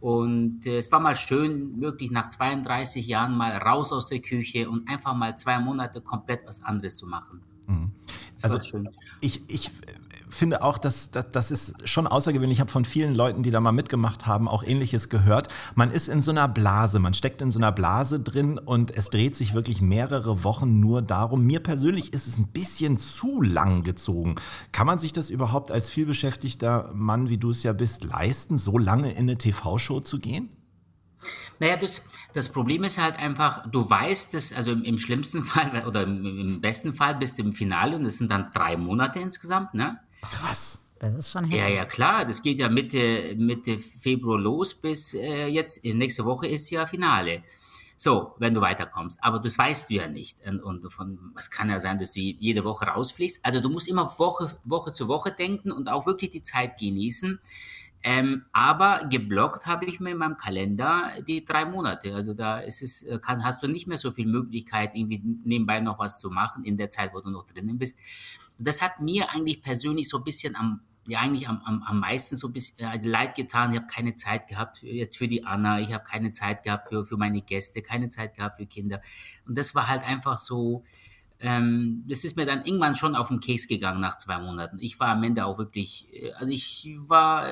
[0.00, 4.68] Und äh, es war mal schön, wirklich nach 32 Jahren mal raus aus der Küche
[4.68, 7.42] und einfach mal zwei Monate komplett was anderes zu machen.
[8.34, 8.88] Das Also schön.
[9.20, 9.70] ich, ich
[10.28, 12.56] finde auch, dass, dass das ist schon außergewöhnlich.
[12.56, 15.48] Ich habe von vielen Leuten, die da mal mitgemacht haben, auch ähnliches gehört.
[15.74, 19.10] Man ist in so einer Blase, man steckt in so einer Blase drin und es
[19.10, 21.44] dreht sich wirklich mehrere Wochen nur darum.
[21.44, 24.36] Mir persönlich ist es ein bisschen zu lang gezogen.
[24.72, 28.78] Kann man sich das überhaupt als vielbeschäftigter Mann, wie du es ja bist, leisten, so
[28.78, 30.50] lange in eine TV-Show zu gehen?
[31.58, 32.02] Naja, das,
[32.34, 36.24] das Problem ist halt einfach, du weißt dass also im, im schlimmsten Fall oder im,
[36.24, 39.98] im besten Fall bist du im Finale und das sind dann drei Monate insgesamt, ne?
[40.30, 40.82] Krass.
[40.98, 41.76] Das ist schon Ja, heftig.
[41.76, 46.70] ja, klar, das geht ja Mitte, Mitte Februar los bis äh, jetzt, nächste Woche ist
[46.70, 47.42] ja Finale.
[47.98, 49.18] So, wenn du weiterkommst.
[49.22, 50.40] Aber das weißt du ja nicht.
[50.46, 53.40] Und, und von, es kann ja sein, dass du jede Woche rausfliegst.
[53.44, 57.38] Also du musst immer Woche, Woche zu Woche denken und auch wirklich die Zeit genießen.
[58.02, 62.14] Ähm, aber geblockt habe ich mir in meinem Kalender die drei Monate.
[62.14, 65.80] Also da ist es, äh, kann, hast du nicht mehr so viel Möglichkeit, irgendwie nebenbei
[65.80, 67.98] noch was zu machen in der Zeit, wo du noch drinnen bist.
[68.58, 72.36] Das hat mir eigentlich persönlich so ein bisschen am, ja eigentlich am, am, am meisten
[72.36, 73.72] so ein bisschen äh, leid getan.
[73.72, 76.88] Ich habe keine Zeit gehabt für, jetzt für die Anna, ich habe keine Zeit gehabt
[76.88, 79.00] für, für meine Gäste, keine Zeit gehabt für Kinder.
[79.46, 80.84] Und das war halt einfach so,
[81.38, 84.78] ähm, das ist mir dann irgendwann schon auf den Keks gegangen nach zwei Monaten.
[84.80, 87.48] Ich war am Ende auch wirklich, äh, also ich war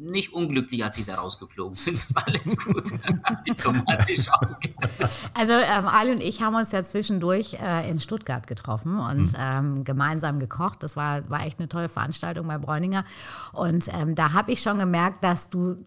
[0.00, 1.98] nicht unglücklich, als ich da rausgeflogen bin.
[2.08, 2.84] Das war alles gut,
[3.46, 5.30] diplomatisch ausgedrückt.
[5.34, 9.84] Also ähm, Ali und ich haben uns ja zwischendurch äh, in Stuttgart getroffen und ähm,
[9.84, 10.82] gemeinsam gekocht.
[10.82, 13.04] Das war, war echt eine tolle Veranstaltung bei Bräuninger.
[13.52, 15.84] Und ähm, da habe ich schon gemerkt, dass du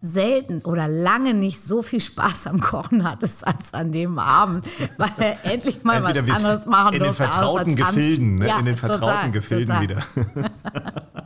[0.00, 5.10] selten oder lange nicht so viel Spaß am Kochen hattest als an dem Abend, weil
[5.18, 7.24] er endlich mal Entweder was anderes machen in den durfte.
[7.24, 7.76] außer vertrauten.
[7.76, 8.48] Gefilden, ne?
[8.48, 9.82] Ja, in den vertrauten total, Gefilden total.
[9.82, 10.06] wieder.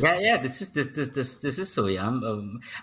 [0.00, 2.08] Ja, ja, das ist, das, das, das, das ist so, ja.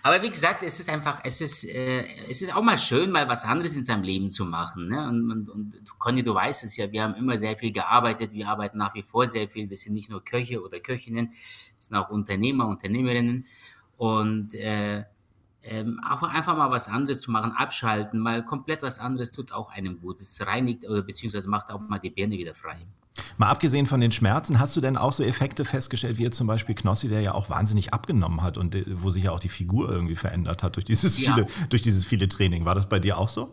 [0.04, 3.28] Aber wie gesagt, es ist einfach, es ist, äh, es ist auch mal schön, mal
[3.28, 4.90] was anderes in seinem Leben zu machen.
[4.90, 5.08] Ne?
[5.08, 8.48] Und, und, und Conny, du weißt es ja, wir haben immer sehr viel gearbeitet, wir
[8.48, 9.70] arbeiten nach wie vor sehr viel.
[9.70, 11.36] Wir sind nicht nur Köche oder Köchinnen, wir
[11.80, 13.46] sind auch Unternehmer, Unternehmerinnen.
[13.98, 15.04] Und äh,
[15.64, 20.00] ähm, einfach mal was anderes zu machen, abschalten, mal komplett was anderes tut auch einem
[20.00, 20.22] gut.
[20.22, 22.78] Es reinigt oder beziehungsweise macht auch mal die Birne wieder frei.
[23.38, 26.48] Mal abgesehen von den Schmerzen, hast du denn auch so Effekte festgestellt, wie jetzt zum
[26.48, 29.90] Beispiel Knossi, der ja auch wahnsinnig abgenommen hat und wo sich ja auch die Figur
[29.90, 31.34] irgendwie verändert hat durch dieses ja.
[31.34, 32.66] viele, durch dieses viele Training.
[32.66, 33.52] War das bei dir auch so?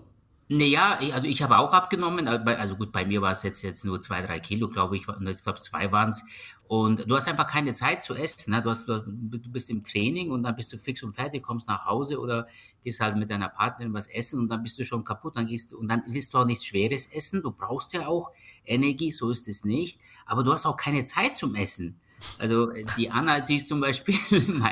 [0.49, 4.01] Naja, also ich habe auch abgenommen, also gut, bei mir war es jetzt, jetzt nur
[4.01, 6.23] zwei, drei Kilo, glaube ich, ich glaube zwei waren es.
[6.69, 8.53] Und du hast einfach keine Zeit zu essen.
[8.53, 8.63] Ne?
[8.63, 9.03] Du, hast, du
[9.51, 12.47] bist im Training und dann bist du fix und fertig, kommst nach Hause oder
[12.83, 15.37] gehst halt mit deiner Partnerin was essen und dann bist du schon kaputt.
[15.37, 17.43] Dann gehst du, und dann willst du auch nichts Schweres essen.
[17.43, 18.31] Du brauchst ja auch
[18.65, 20.01] Energie, so ist es nicht.
[20.27, 22.01] Aber du hast auch keine Zeit zum Essen.
[22.39, 24.15] Also die Anna, die ist zum Beispiel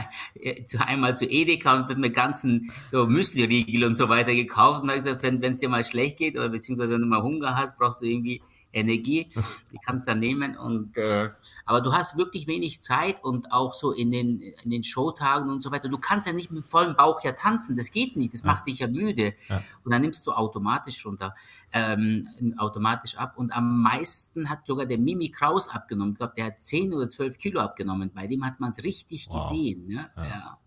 [0.41, 4.83] äh, einmal zu Edeka und hat mir ganzen so Müsli-Riegel und so weiter gekauft.
[4.83, 7.57] Und hat gesagt, wenn es dir mal schlecht geht oder beziehungsweise wenn du mal Hunger
[7.57, 8.43] hast, brauchst du irgendwie
[8.75, 9.31] Energie,
[9.73, 11.31] die kannst du dann nehmen und äh,
[11.65, 15.63] aber du hast wirklich wenig Zeit und auch so in den in den Showtagen und
[15.63, 15.89] so weiter.
[15.89, 18.47] Du kannst ja nicht mit vollem Bauch ja tanzen, das geht nicht, das ja.
[18.47, 19.63] macht dich ja müde ja.
[19.85, 21.35] und dann nimmst du automatisch runter,
[21.73, 26.13] ähm, automatisch ab und am meisten hat sogar der Mimi Kraus abgenommen.
[26.13, 28.11] Ich glaube, der hat 10 oder 12 Kilo abgenommen.
[28.15, 29.49] Bei dem hat man es richtig wow.
[29.49, 29.87] gesehen.
[29.87, 30.11] Ne?
[30.17, 30.25] Ja.
[30.25, 30.59] ja.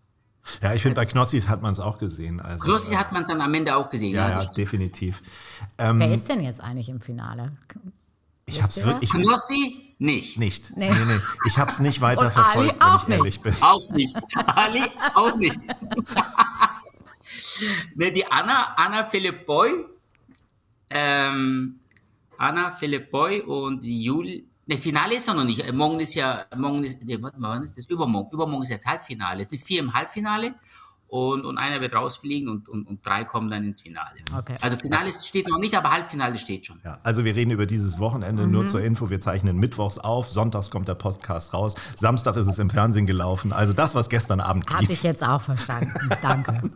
[0.62, 2.40] Ja, ich finde, bei Knossis hat man es auch gesehen.
[2.40, 4.14] Also, Knossi hat man es dann am Ende auch gesehen.
[4.14, 5.22] Ja, ja, definitiv.
[5.76, 7.52] Ähm, Wer ist denn jetzt eigentlich im Finale?
[8.48, 9.10] Ich hab's wirklich.
[9.10, 10.38] Knossi nicht.
[10.38, 10.76] Nicht.
[10.76, 10.92] Nee.
[10.92, 11.20] Nee, nee.
[11.46, 13.54] Ich hab's nicht weiter Und verfolgt, Ali auch wenn ich ehrlich bin.
[13.60, 14.16] Auch nicht.
[14.46, 14.82] Ali
[15.14, 15.56] auch nicht.
[17.96, 19.84] ne, die Anna, Anna Philipp Boy,
[20.90, 21.80] ähm,
[22.38, 24.44] Anna Philipp Boy und Jul.
[24.66, 25.70] Ne, Finale ist ja noch nicht.
[25.72, 27.86] Morgen ist ja, morgen ist, ne, warte mal, wann ist das?
[27.86, 28.30] Übermorgen.
[28.32, 29.42] Übermorgen ist jetzt Halbfinale.
[29.42, 30.54] Es sind vier im Halbfinale
[31.08, 34.18] und, und einer wird rausfliegen und, und, und drei kommen dann ins Finale.
[34.36, 34.56] Okay.
[34.60, 36.80] Also Finale steht noch nicht, aber Halbfinale steht schon.
[36.84, 38.52] Ja, also wir reden über dieses Wochenende mhm.
[38.52, 39.08] nur zur Info.
[39.08, 43.54] Wir zeichnen mittwochs auf, sonntags kommt der Podcast raus, Samstag ist es im Fernsehen gelaufen.
[43.54, 44.68] Also das, was gestern Abend.
[44.70, 45.90] Habe ich jetzt auch verstanden.
[46.20, 46.60] Danke.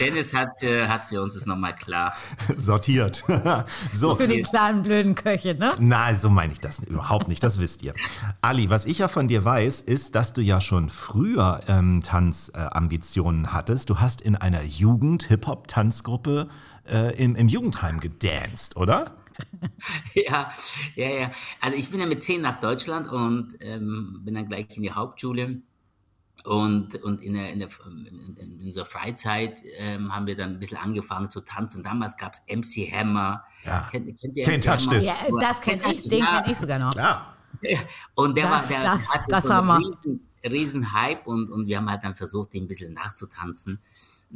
[0.00, 2.14] Dennis hat, äh, hat für uns das nochmal klar.
[2.56, 3.22] Sortiert.
[3.92, 4.16] so.
[4.16, 5.74] Für die kleinen blöden Köche, ne?
[5.78, 7.92] Nein, so meine ich das überhaupt nicht, das wisst ihr.
[8.40, 12.53] Ali, was ich ja von dir weiß, ist, dass du ja schon früher ähm, Tanz
[12.58, 13.90] Ambitionen hattest.
[13.90, 16.48] Du hast in einer Jugend-Hip-Hop-Tanzgruppe
[16.88, 19.16] äh, im, im Jugendheim gedanced, oder?
[20.14, 20.52] ja,
[20.94, 21.30] ja, ja.
[21.60, 24.92] Also ich bin ja mit zehn nach Deutschland und ähm, bin dann gleich in die
[24.92, 25.62] Hauptschule.
[26.44, 30.76] Und, und in, der, in, der, in unserer Freizeit ähm, haben wir dann ein bisschen
[30.76, 31.82] angefangen zu tanzen.
[31.82, 33.44] Damals gab es MC Hammer.
[33.64, 33.88] Ja.
[33.90, 34.98] Kennt, kennt ihr MC Hammer?
[34.98, 36.42] Ja, das kennt ich, den ja.
[36.42, 36.94] kenne ich sogar noch.
[36.96, 37.34] Ja.
[38.14, 41.66] Und der das, war der das, hatte das so einen riesen, riesen Hype und, und
[41.66, 43.80] wir haben halt dann versucht, den ein bisschen nachzutanzen.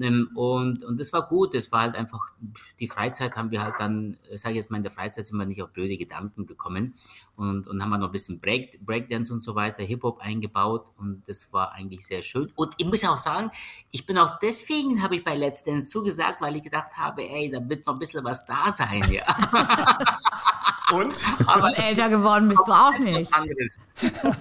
[0.01, 2.31] Ähm, und, und das war gut, das war halt einfach,
[2.79, 5.47] die Freizeit haben wir halt dann, sage ich jetzt mal, in der Freizeit sind wir
[5.47, 6.95] nicht auf blöde Gedanken gekommen
[7.37, 11.23] und, und haben wir noch ein bisschen Break, Breakdance und so weiter, Hip-Hop eingebaut und
[11.27, 12.51] das war eigentlich sehr schön.
[12.55, 13.51] Und ich muss auch sagen,
[13.91, 17.51] ich bin auch deswegen, habe ich bei Let's Dance zugesagt, weil ich gedacht habe, ey,
[17.51, 19.25] da wird noch ein bisschen was da sein, ja.
[20.93, 21.19] Und?
[21.47, 23.31] Aber älter geworden bist du auch nicht.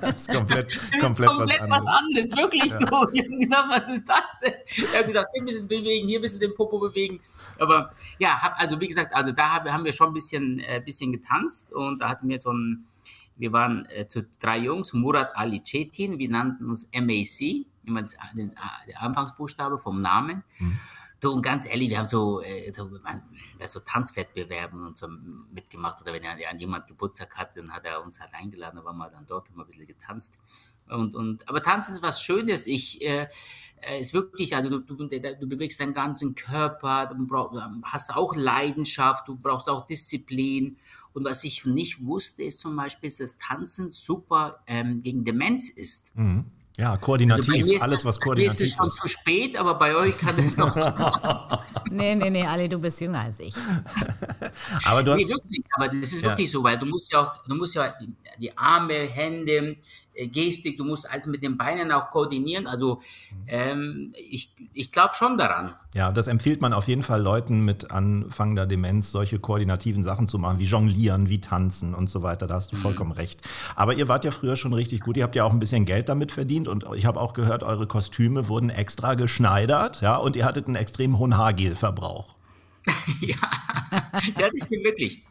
[0.01, 2.31] das ist komplett, das komplett, komplett was, was anderes.
[2.31, 2.77] Wirklich, ja.
[2.77, 2.87] du.
[3.47, 4.53] Genau, was ist das denn?
[4.65, 7.19] Ich habe gesagt, hier ein bisschen bewegen, hier ein bisschen den Popo bewegen.
[7.59, 11.11] Aber ja, hab, also wie gesagt, also da haben wir schon ein bisschen, äh, bisschen
[11.11, 12.85] getanzt und da hatten wir so ein,
[13.35, 18.17] wir waren äh, zu drei Jungs, Murat Ali Cetin, wir nannten uns MAC, immer das,
[18.35, 18.53] den,
[18.87, 20.43] der Anfangsbuchstabe vom Namen.
[20.59, 20.79] Mhm.
[21.19, 22.89] Du, und ganz ehrlich, wir haben so, äh, so,
[23.65, 25.07] so Tanzwettbewerben und so
[25.51, 26.01] mitgemacht.
[26.01, 29.09] Oder wenn ja, jemand Geburtstag hat, dann hat er uns halt eingeladen, da waren wir
[29.09, 30.39] dann dort, haben wir ein bisschen getanzt.
[30.89, 32.67] Und, und, aber Tanzen ist was Schönes.
[32.67, 33.27] Ich, äh,
[33.81, 37.53] äh ist wirklich, also du, du, du bewegst deinen ganzen Körper, du brauch,
[37.83, 40.77] hast auch Leidenschaft, du brauchst auch Disziplin.
[41.13, 46.15] Und was ich nicht wusste, ist zum Beispiel, dass Tanzen super ähm, gegen Demenz ist.
[46.15, 46.45] Mhm.
[46.79, 48.71] Ja, koordinativ, also alles was koordinativ ist.
[48.71, 50.75] Es schon zu spät, aber bei euch kann es noch.
[51.89, 53.55] nee, nee, nee, Ali, du bist jünger als ich.
[54.85, 55.17] aber du hast.
[55.17, 56.29] Nee, wirklich, aber das ist ja.
[56.29, 59.77] wirklich so, weil du musst ja auch, du musst ja die, die Arme, Hände,
[60.25, 62.67] Gestik, du musst alles mit den Beinen auch koordinieren.
[62.67, 63.01] Also
[63.47, 65.75] ähm, ich, ich glaube schon daran.
[65.93, 70.39] Ja, das empfiehlt man auf jeden Fall Leuten mit anfangender Demenz, solche koordinativen Sachen zu
[70.39, 72.47] machen, wie Jonglieren, wie Tanzen und so weiter.
[72.47, 72.81] Da hast du mhm.
[72.81, 73.41] vollkommen recht.
[73.75, 75.17] Aber ihr wart ja früher schon richtig gut.
[75.17, 77.87] Ihr habt ja auch ein bisschen Geld damit verdient und ich habe auch gehört, eure
[77.87, 82.35] Kostüme wurden extra geschneidert, ja, und ihr hattet einen extrem hohen Haargelverbrauch.
[83.21, 83.35] ja.
[84.39, 85.23] ja, das stimmt wirklich.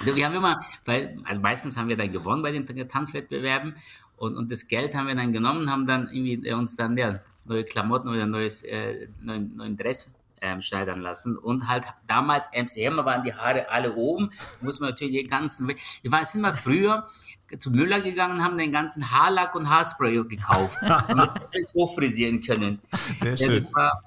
[0.00, 3.74] Also wir haben immer, weil, also meistens haben wir dann gewonnen bei den Tanzwettbewerben
[4.20, 7.64] Und, und das Geld haben wir dann genommen, haben dann irgendwie uns dann ja, neue
[7.64, 10.10] Klamotten oder neues, äh, neuen, neuen Dress
[10.42, 11.38] ähm, schneidern lassen.
[11.38, 14.30] Und halt damals MCM waren die Haare alle oben,
[14.60, 17.06] muss man natürlich den ganzen, wir waren sind mal früher
[17.58, 22.78] zu Müller gegangen, haben den ganzen Haarlack und Haarspray gekauft, damit wir alles hochfrisieren können.
[23.20, 23.48] Sehr schön.
[23.48, 24.02] Ja, das war,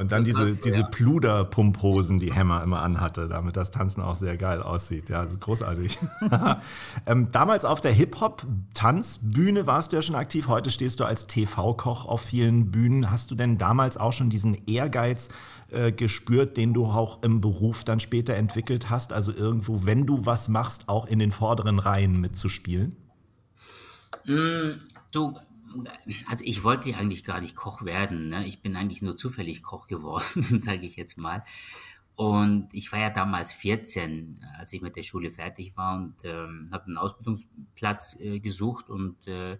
[0.00, 4.62] und dann diese, diese Pluder-Pumphosen, die Hammer immer anhatte, damit das Tanzen auch sehr geil
[4.62, 5.10] aussieht.
[5.10, 5.98] Ja, also großartig.
[7.06, 10.48] ähm, damals auf der Hip-Hop-Tanzbühne warst du ja schon aktiv.
[10.48, 13.10] Heute stehst du als TV-Koch auf vielen Bühnen.
[13.10, 15.28] Hast du denn damals auch schon diesen Ehrgeiz
[15.68, 19.12] äh, gespürt, den du auch im Beruf dann später entwickelt hast?
[19.12, 22.96] Also irgendwo, wenn du was machst, auch in den vorderen Reihen mitzuspielen?
[24.24, 24.80] Mm,
[25.12, 25.34] du,
[26.26, 28.28] also ich wollte eigentlich gar nicht Koch werden.
[28.28, 28.46] Ne?
[28.46, 31.44] Ich bin eigentlich nur zufällig Koch geworden, sage ich jetzt mal.
[32.16, 36.68] Und ich war ja damals 14, als ich mit der Schule fertig war und ähm,
[36.70, 39.56] habe einen Ausbildungsplatz äh, gesucht und äh,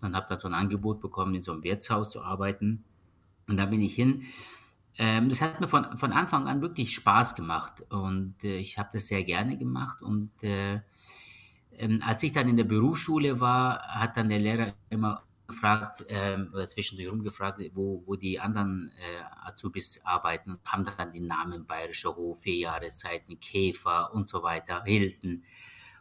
[0.00, 2.84] dann habe da so ein Angebot bekommen, in so einem Wirtshaus zu arbeiten.
[3.48, 4.22] Und da bin ich hin.
[4.96, 8.88] Ähm, das hat mir von, von Anfang an wirklich Spaß gemacht und äh, ich habe
[8.92, 10.00] das sehr gerne gemacht.
[10.02, 10.80] Und äh,
[11.72, 16.66] ähm, als ich dann in der Berufsschule war, hat dann der Lehrer immer gefragt, oder
[16.66, 22.42] zwischendurch rumgefragt, wo, wo die anderen äh, Azubis arbeiten, haben dann die Namen Bayerischer Hof,
[22.42, 25.42] vier Jahreszeiten, Käfer und so weiter, Hilton.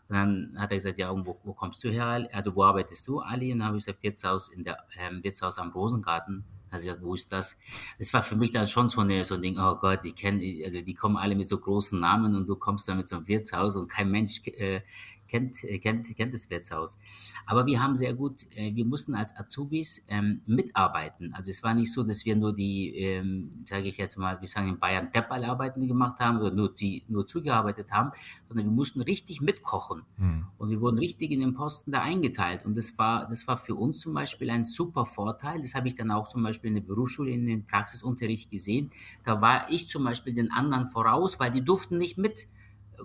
[0.10, 2.28] Und dann hat er gesagt, ja, wo, wo kommst du her?
[2.32, 3.52] Also wo arbeitest du, Ali?
[3.52, 6.46] Und dann habe ich gesagt, Wirtshaus in der ähm, Wirtshaus am Rosengarten.
[6.70, 7.58] Also wo ist das?
[7.98, 10.42] Das war für mich dann schon so, eine, so ein Ding, oh Gott, die kennen,
[10.64, 13.28] also die kommen alle mit so großen Namen und du kommst dann mit so einem
[13.28, 14.82] Wirtshaus und kein Mensch äh,
[15.28, 17.00] kennt, äh, kennt, kennt das Wirtshaus.
[17.46, 21.34] Aber wir haben sehr gut, äh, wir mussten als Azubis ähm, mitarbeiten.
[21.34, 24.48] Also es war nicht so, dass wir nur die, ähm, sage ich jetzt mal, wir
[24.48, 28.12] sagen in Bayern Depperlarbeiten gemacht haben oder nur die nur zugearbeitet haben,
[28.48, 30.04] sondern wir mussten richtig mitkochen.
[30.18, 30.48] Mhm.
[30.58, 32.66] Und wir wurden richtig in den Posten da eingeteilt.
[32.66, 35.62] Und das war, das war für uns zum Beispiel ein super Vorteil.
[35.62, 38.92] Das habe ich dann auch zum Beispiel in der Berufsschule, in den Praxisunterricht gesehen.
[39.24, 42.48] Da war ich zum Beispiel den anderen voraus, weil die durften nicht mit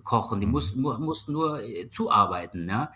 [0.03, 2.65] kochen, die mussten nur, mussten nur äh, zuarbeiten.
[2.65, 2.89] Ne?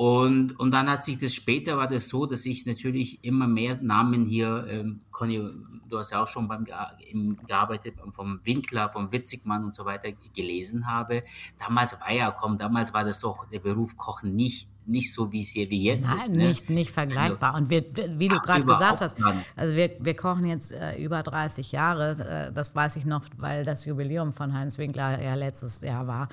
[0.00, 3.78] Und, und dann hat sich das später war das so, dass ich natürlich immer mehr
[3.82, 5.38] Namen hier, ähm, Conny,
[5.90, 6.64] du hast ja auch schon beim
[7.10, 11.22] im, gearbeitet, vom Winkler, vom Witzigmann und so weiter gelesen habe.
[11.58, 15.42] Damals war ja, komm, damals war das doch der Beruf Kochen nicht nicht so, wie
[15.42, 16.28] es hier wie jetzt Nein, ist.
[16.30, 16.48] Ne?
[16.48, 17.54] Nicht, nicht vergleichbar.
[17.54, 17.84] Und wir,
[18.18, 19.16] wie du gerade gesagt hast,
[19.56, 22.48] also wir, wir kochen jetzt äh, über 30 Jahre.
[22.48, 26.28] Äh, das weiß ich noch, weil das Jubiläum von Heinz Winkler ja letztes Jahr war,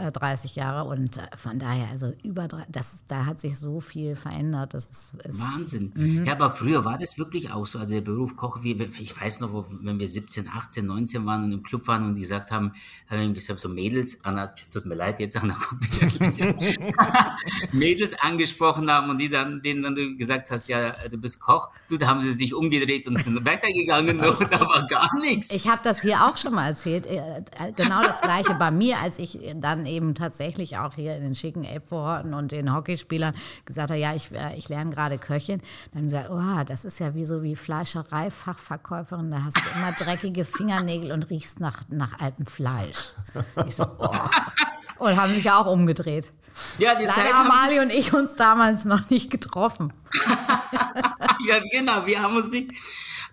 [0.00, 0.88] äh, 30 Jahre.
[0.88, 4.74] Und äh, von daher, also über das, da hat sich so viel verändert.
[4.74, 5.92] Das ist, ist Wahnsinn.
[5.94, 6.26] Mhm.
[6.26, 7.78] Ja, aber früher war das wirklich auch so.
[7.78, 11.52] Also der Beruf Koch, wie, ich weiß noch, wenn wir 17, 18, 19 waren und
[11.52, 12.72] im Club waren und die gesagt haben,
[13.08, 16.18] haben wir so Mädels, Anna, tut mir leid jetzt, Anna, guck mich
[17.72, 21.40] Mädels Mädels angesprochen haben und die dann, denen dann du gesagt hast, ja, du bist
[21.40, 25.52] Koch, du, da haben sie sich umgedreht und sind weitergegangen und da war gar nichts.
[25.52, 27.06] Ich habe das hier auch schon mal erzählt.
[27.06, 27.42] Äh,
[27.76, 31.64] genau das Gleiche bei mir, als ich dann eben tatsächlich auch hier in den schicken
[31.64, 33.34] Elbvororten und den Hockeyspielern
[33.64, 35.60] gesagt habe, ja, ich, äh, ich lerne gerade Köchin.
[35.92, 39.78] Dann haben sie gesagt, oh, das ist ja wie so wie Fleischerei-Fachverkäuferin, da hast du
[39.78, 43.14] immer dreckige Fingernägel und riechst nach, nach altem Fleisch.
[43.66, 44.08] Ich so, oh.
[44.98, 46.32] Und haben sich ja auch umgedreht.
[46.78, 49.92] Ja, die Leider Zeit haben Ali und ich uns damals noch nicht getroffen.
[51.48, 52.72] ja, genau, wir haben uns nicht.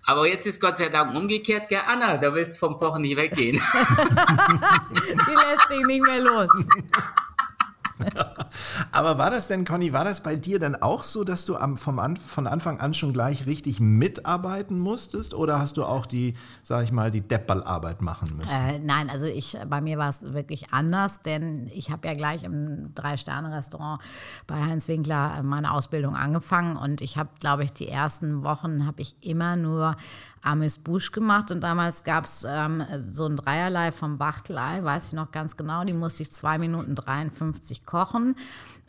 [0.04, 3.16] Aber jetzt ist Gott sei Dank umgekehrt, gell, Anna, da wirst du vom Kochen nicht
[3.16, 3.60] weggehen.
[4.90, 6.50] Die lässt sich nicht mehr los.
[8.92, 11.76] Aber war das denn, Conny, war das bei dir denn auch so, dass du am,
[11.76, 15.34] vom an, von Anfang an schon gleich richtig mitarbeiten musstest?
[15.34, 18.50] Oder hast du auch die, sag ich mal, die Deppballarbeit machen müssen?
[18.50, 22.44] Äh, nein, also ich, bei mir war es wirklich anders, denn ich habe ja gleich
[22.44, 24.00] im Drei-Sterne-Restaurant
[24.46, 29.02] bei Heinz Winkler meine Ausbildung angefangen und ich habe, glaube ich, die ersten Wochen habe
[29.02, 29.96] ich immer nur
[30.46, 35.12] Amis Busch gemacht und damals gab es ähm, so ein Dreierlei vom Wachtelei, weiß ich
[35.12, 38.36] noch ganz genau, die musste ich zwei Minuten 53 kochen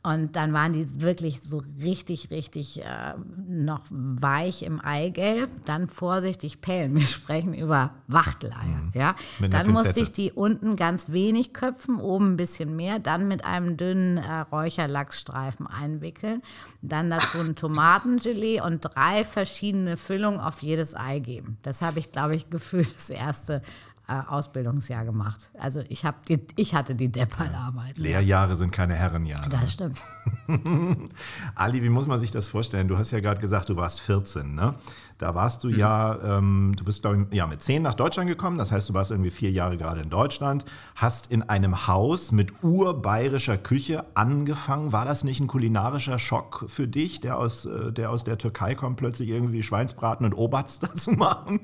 [0.03, 3.13] und dann waren die wirklich so richtig, richtig äh,
[3.47, 5.49] noch weich im Eigelb.
[5.65, 6.95] Dann vorsichtig pellen.
[6.95, 8.63] Wir sprechen über Wachteleier.
[8.63, 8.91] Mhm.
[8.93, 9.15] Ja?
[9.49, 12.99] Dann musste ich die unten ganz wenig köpfen, oben ein bisschen mehr.
[12.99, 16.41] Dann mit einem dünnen äh, Räucherlachsstreifen einwickeln.
[16.81, 21.57] Dann dazu ein Tomatengelee und drei verschiedene Füllungen auf jedes Ei geben.
[21.63, 23.61] Das habe ich, glaube ich, gefühlt das erste
[24.07, 25.49] Ausbildungsjahr gemacht.
[25.59, 27.97] Also ich, hab die, ich hatte die Deppernarbeit.
[27.97, 29.49] Lehrjahre sind keine Herrenjahre.
[29.49, 30.01] Das stimmt.
[31.55, 32.87] Ali, wie muss man sich das vorstellen?
[32.87, 34.75] Du hast ja gerade gesagt, du warst 14, ne?
[35.17, 38.57] Da warst du ja, ähm, du bist, glaube ich, ja, mit 10 nach Deutschland gekommen.
[38.57, 40.63] Das heißt, du warst irgendwie vier Jahre gerade in Deutschland,
[40.95, 44.93] hast in einem Haus mit urbayerischer Küche angefangen.
[44.93, 48.75] War das nicht ein kulinarischer Schock für dich, der aus, äh, der aus der Türkei
[48.75, 51.59] kommt, plötzlich irgendwie Schweinsbraten und Obatz dazu machen?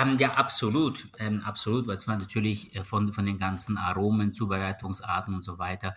[0.00, 4.34] Ähm, ja, absolut, ähm, absolut, weil es war natürlich äh, von, von den ganzen Aromen,
[4.34, 5.94] Zubereitungsarten und so weiter,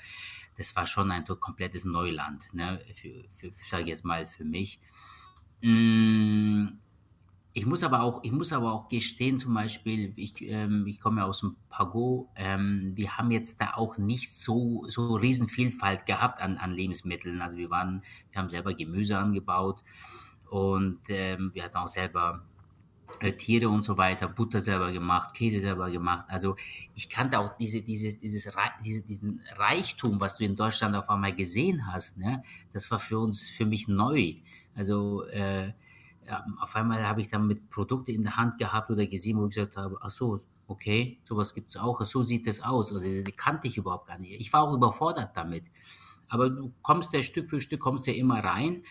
[0.57, 4.79] das war schon ein komplettes Neuland, ne, für, für sage ich jetzt mal, für mich.
[5.61, 6.79] Mm,
[7.53, 11.21] ich muss aber auch, ich muss aber auch gestehen, zum Beispiel, ich, ähm, ich komme
[11.21, 16.39] ja aus dem Pago, ähm, wir haben jetzt da auch nicht so, so Riesenvielfalt gehabt
[16.39, 17.41] an, an Lebensmitteln.
[17.41, 19.83] Also wir waren, wir haben selber Gemüse angebaut
[20.49, 22.45] und ähm, wir hatten auch selber
[23.37, 26.25] Tiere und so weiter, Butter selber gemacht, Käse selber gemacht.
[26.27, 26.55] Also
[26.93, 28.51] ich kannte auch diese, dieses, dieses,
[28.83, 32.17] diese, diesen Reichtum, was du in Deutschland auf einmal gesehen hast.
[32.17, 32.43] Ne?
[32.73, 34.35] Das war für uns, für mich neu.
[34.75, 35.71] Also äh,
[36.59, 39.55] auf einmal habe ich dann mit Produkte in der Hand gehabt oder gesehen, wo ich
[39.55, 42.93] gesagt habe, ach so, okay, sowas gibt es auch, so sieht das aus.
[42.93, 44.39] Also die kannte ich überhaupt gar nicht.
[44.39, 45.63] Ich war auch überfordert damit.
[46.27, 48.83] Aber du kommst ja Stück für Stück, kommst ja immer rein.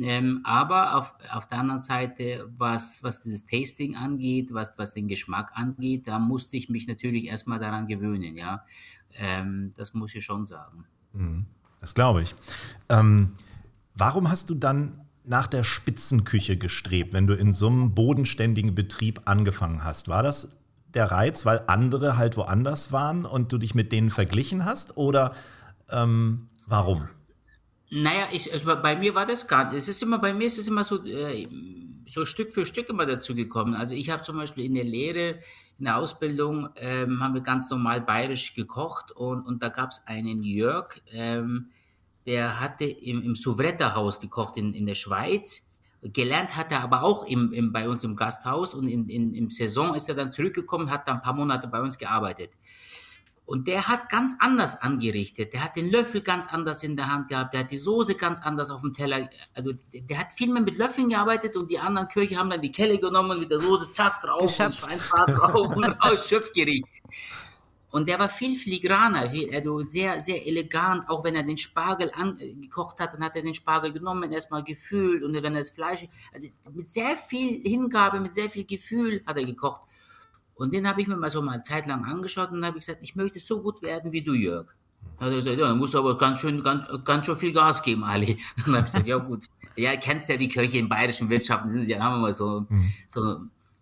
[0.00, 5.06] Ähm, aber auf, auf der anderen Seite, was, was dieses Tasting angeht, was, was den
[5.06, 8.64] Geschmack angeht, da musste ich mich natürlich erstmal daran gewöhnen, ja.
[9.14, 10.86] Ähm, das muss ich schon sagen.
[11.12, 11.46] Mhm.
[11.80, 12.34] Das glaube ich.
[12.88, 13.32] Ähm,
[13.94, 19.22] warum hast du dann nach der Spitzenküche gestrebt, wenn du in so einem bodenständigen Betrieb
[19.26, 20.08] angefangen hast?
[20.08, 20.62] War das
[20.94, 24.96] der Reiz, weil andere halt woanders waren und du dich mit denen verglichen hast?
[24.96, 25.34] Oder
[25.90, 27.08] ähm, warum?
[27.94, 29.76] Naja, ich, also bei mir war das gar nicht.
[29.76, 31.46] Es ist immer, bei mir ist es immer so, äh,
[32.06, 33.74] so Stück für Stück immer dazu gekommen.
[33.74, 35.40] Also ich habe zum Beispiel in der Lehre,
[35.78, 40.06] in der Ausbildung, ähm, haben wir ganz normal bayerisch gekocht und, und da gab es
[40.06, 41.68] einen Jörg, ähm,
[42.24, 45.74] der hatte im, im Souvretta-Haus gekocht in, in der Schweiz.
[46.02, 49.50] Gelernt hat er aber auch im, im, bei uns im Gasthaus und in, in, im
[49.50, 52.52] Saison ist er dann zurückgekommen, hat dann ein paar Monate bei uns gearbeitet.
[53.52, 55.52] Und der hat ganz anders angerichtet.
[55.52, 57.52] Der hat den Löffel ganz anders in der Hand gehabt.
[57.52, 59.28] Der hat die Soße ganz anders auf dem Teller.
[59.52, 62.72] Also der, hat viel mehr mit Löffeln gearbeitet und die anderen Köche haben dann die
[62.72, 64.82] Kelle genommen mit der Soße, zack, drauf Geschöpft.
[64.82, 66.86] und Schweinsbrat drauf und aus Schöpfgericht.
[67.90, 71.10] Und der war viel filigraner, also sehr, sehr elegant.
[71.10, 75.22] Auch wenn er den Spargel angekocht hat, dann hat er den Spargel genommen, erstmal gefühlt
[75.22, 79.36] und wenn er das Fleisch, also mit sehr viel Hingabe, mit sehr viel Gefühl hat
[79.36, 79.82] er gekocht.
[80.62, 83.00] Und den habe ich mir mal so mal eine Zeit lang angeschaut und habe gesagt,
[83.02, 84.66] ich möchte so gut werden wie du, Jörg.
[85.18, 87.52] Dann hat er gesagt, ja, dann musst du aber ganz schön, ganz, ganz schön viel
[87.52, 88.38] Gas geben, Ali.
[88.64, 89.44] Dann habe ich gesagt, ja gut.
[89.76, 92.92] Ja, kennst ja die Köche in bayerischen Wirtschaften, sind ja, haben wir mal so, mhm.
[93.08, 93.40] so,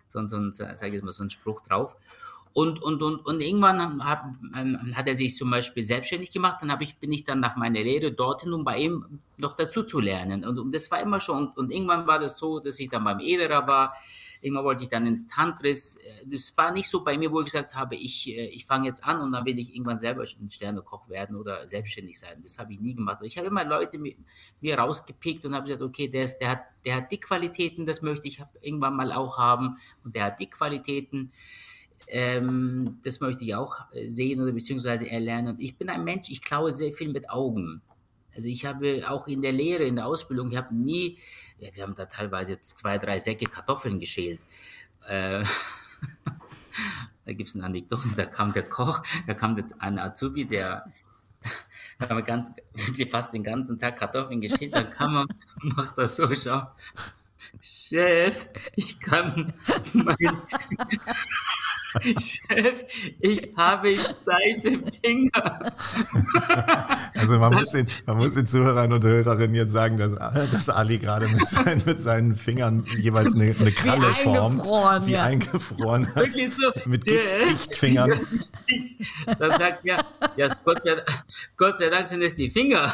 [0.09, 1.97] so, so, so, sag ich mal, so einen Spruch drauf.
[2.53, 4.23] Und, und, und, und irgendwann hat,
[4.57, 6.59] ähm, hat er sich zum Beispiel selbstständig gemacht.
[6.63, 10.01] Dann ich, bin ich dann nach meiner Lehre dorthin, um bei ihm noch dazu zu
[10.01, 10.45] lernen.
[10.45, 11.49] Und, und das war immer schon.
[11.49, 13.95] Und, und irgendwann war das so, dass ich dann beim Ederer war.
[14.41, 15.99] Irgendwann wollte ich dann ins Tantris.
[16.27, 19.05] Das war nicht so bei mir, wo ich gesagt habe, ich, äh, ich fange jetzt
[19.05, 22.41] an und dann will ich irgendwann selber ein Sternekoch werden oder selbstständig sein.
[22.43, 23.21] Das habe ich nie gemacht.
[23.23, 24.17] Ich habe immer Leute mit
[24.61, 28.03] mir rausgepickt und habe gesagt, okay, der, ist, der, hat, der hat die Qualitäten, das
[28.03, 29.77] möchte ich irgendwann mal auch haben.
[30.05, 31.33] Und der hat die Qualitäten
[32.09, 35.55] ähm, das möchte ich auch äh, sehen oder beziehungsweise erlernen.
[35.55, 37.83] Und ich bin ein Mensch, ich klaue sehr viel mit Augen.
[38.35, 41.19] Also ich habe auch in der Lehre, in der Ausbildung, ich habe nie,
[41.59, 44.41] ja, wir haben da teilweise zwei, drei Säcke Kartoffeln geschält.
[45.07, 45.45] Äh,
[47.25, 50.93] da gibt es eine Anekdote, da kam der Koch, da kam der, ein Azubi, der
[52.01, 52.51] haben wir ganz,
[53.11, 55.29] fast den ganzen Tag Kartoffeln geschält, dann kam man,
[55.63, 56.69] macht das so, schau,
[57.61, 59.53] Chef, ich kann
[59.93, 60.17] mein,
[62.19, 62.85] Chef,
[63.19, 65.73] ich habe steife Finger.
[67.15, 70.15] Also man muss, den, man muss den Zuhörern und Hörerinnen jetzt sagen, dass,
[70.51, 74.67] dass Ali gerade mit seinen, mit seinen Fingern jeweils eine, eine Kralle wie formt.
[75.07, 75.25] Wie ja.
[75.25, 76.07] eingefroren.
[76.15, 76.71] Wirklich so.
[76.87, 78.13] Mit Gicht, Gichtfingern.
[79.39, 80.05] Dann sagt er,
[80.37, 80.97] ja, Gott sei,
[81.57, 82.93] Gott sei Dank sind es die Finger.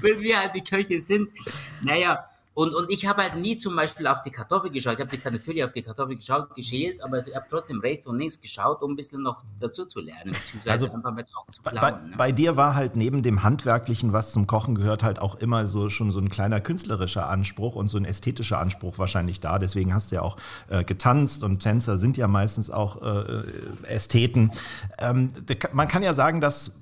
[0.00, 1.30] Wenn wir halt die Köche sind.
[1.82, 4.94] Naja, und, und ich habe halt nie zum Beispiel auf die Kartoffel geschaut.
[4.94, 8.40] Ich habe natürlich auf die Kartoffel geschaut, geschält, aber ich habe trotzdem rechts und links
[8.40, 11.80] geschaut, um ein bisschen noch dazu zu lernen, beziehungsweise also einfach mit auch zu planen.
[11.82, 12.14] Bei, ne?
[12.16, 15.90] bei, dir war halt neben dem Handwerklichen, was zum Kochen gehört, halt auch immer so
[15.90, 19.58] schon so ein kleiner künstlerischer Anspruch und so ein ästhetischer Anspruch wahrscheinlich da.
[19.58, 20.38] Deswegen hast du ja auch
[20.70, 23.42] äh, getanzt und Tänzer sind ja meistens auch äh,
[23.82, 24.50] Ästheten.
[24.98, 25.28] Ähm,
[25.74, 26.72] man kann ja sagen, dass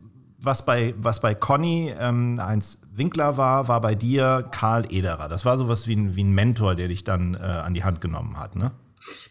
[0.45, 5.28] was bei, was bei Conny ähm, Heinz Winkler war, war bei dir Karl Ederer.
[5.28, 8.01] Das war sowas wie ein, wie ein Mentor, der dich dann äh, an die Hand
[8.01, 8.72] genommen hat, ne?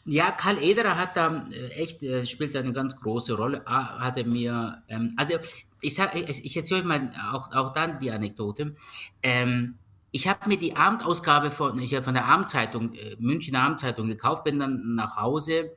[0.05, 3.65] Ja, Karl Ederer hat da äh, echt, äh, spielt eine ganz große Rolle.
[3.65, 5.35] A, hat er mir, ähm, also
[5.81, 8.73] ich ich, erzähle euch mal auch, auch dann die Anekdote.
[9.21, 9.75] Ähm,
[10.11, 14.59] ich habe mir die Abendausgabe von, ich von der Abendzeitung, äh, Münchner Abendzeitung gekauft, bin
[14.59, 15.71] dann nach Hause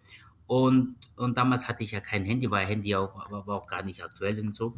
[0.47, 3.83] und, und damals hatte ich ja kein Handy, war Handy auch, war, war auch gar
[3.83, 4.77] nicht aktuell und so.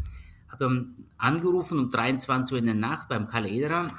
[0.51, 0.87] Habe
[1.17, 3.91] angerufen um 23 Uhr in der Nacht beim Karl Ederer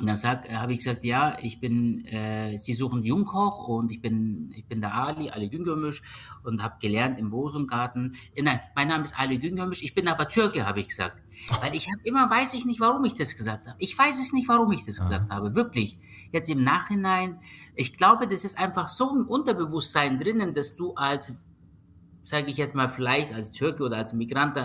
[0.00, 4.00] und dann äh, habe ich gesagt, ja, ich bin, äh, Sie suchen Jungkoch und ich
[4.00, 6.02] bin, ich bin der Ali, Ali Güngörmüş
[6.42, 8.16] und habe gelernt im Rosengarten.
[8.34, 11.22] Äh, nein, mein Name ist Ali Güngörmüş, ich bin aber Türke, habe ich gesagt.
[11.60, 13.76] Weil ich habe immer, weiß ich nicht, warum ich das gesagt habe.
[13.78, 15.02] Ich weiß es nicht, warum ich das ja.
[15.02, 15.98] gesagt habe, wirklich.
[16.32, 17.38] Jetzt im Nachhinein,
[17.74, 21.36] ich glaube, das ist einfach so ein Unterbewusstsein drinnen, dass du als,
[22.22, 24.56] sage ich jetzt mal, vielleicht als Türke oder als Migrant,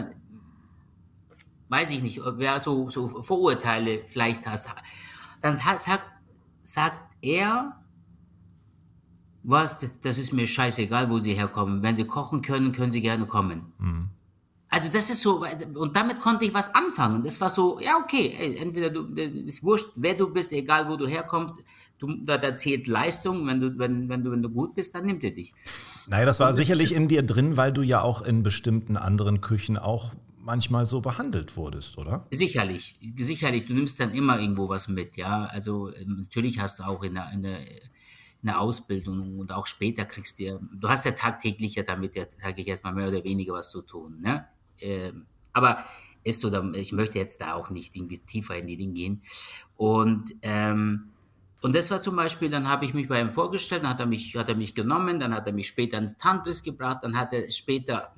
[1.75, 4.69] weiß ich nicht, wer so, so Vorurteile vielleicht hast
[5.41, 6.07] dann sagt,
[6.63, 7.73] sagt er,
[9.43, 11.83] was, das ist mir scheißegal, wo sie herkommen.
[11.83, 13.73] Wenn sie kochen können, können sie gerne kommen.
[13.77, 14.09] Mhm.
[14.69, 15.45] Also das ist so,
[15.75, 17.21] und damit konnte ich was anfangen.
[17.23, 20.97] Das war so, ja okay, ey, entweder du, ist wurscht, wer du bist, egal wo
[20.97, 21.63] du herkommst,
[21.99, 23.45] du, da, da zählt Leistung.
[23.45, 25.53] Wenn du, wenn, wenn, du, wenn du gut bist, dann nimmt er dich.
[26.07, 29.41] Naja, das war und sicherlich in dir drin, weil du ja auch in bestimmten anderen
[29.41, 30.11] Küchen auch
[30.45, 32.27] manchmal so behandelt wurdest, oder?
[32.31, 33.65] Sicherlich, sicherlich.
[33.65, 35.45] Du nimmst dann immer irgendwo was mit, ja.
[35.45, 39.65] Also ähm, natürlich hast du auch in der, in der, in der Ausbildung und auch
[39.65, 43.07] später kriegst du, du hast ja tagtäglich ja damit, ja, sage ich jetzt mal, mehr
[43.07, 44.47] oder weniger was zu tun, ne?
[44.79, 45.83] Ähm, aber
[46.23, 49.21] ist so, ich möchte jetzt da auch nicht irgendwie tiefer in die Dinge gehen.
[49.77, 51.11] Und, ähm,
[51.61, 54.05] und das war zum Beispiel, dann habe ich mich bei ihm vorgestellt, dann hat er
[54.05, 57.31] mich, hat er mich genommen, dann hat er mich später ins Tantris gebracht, dann hat
[57.33, 58.13] er später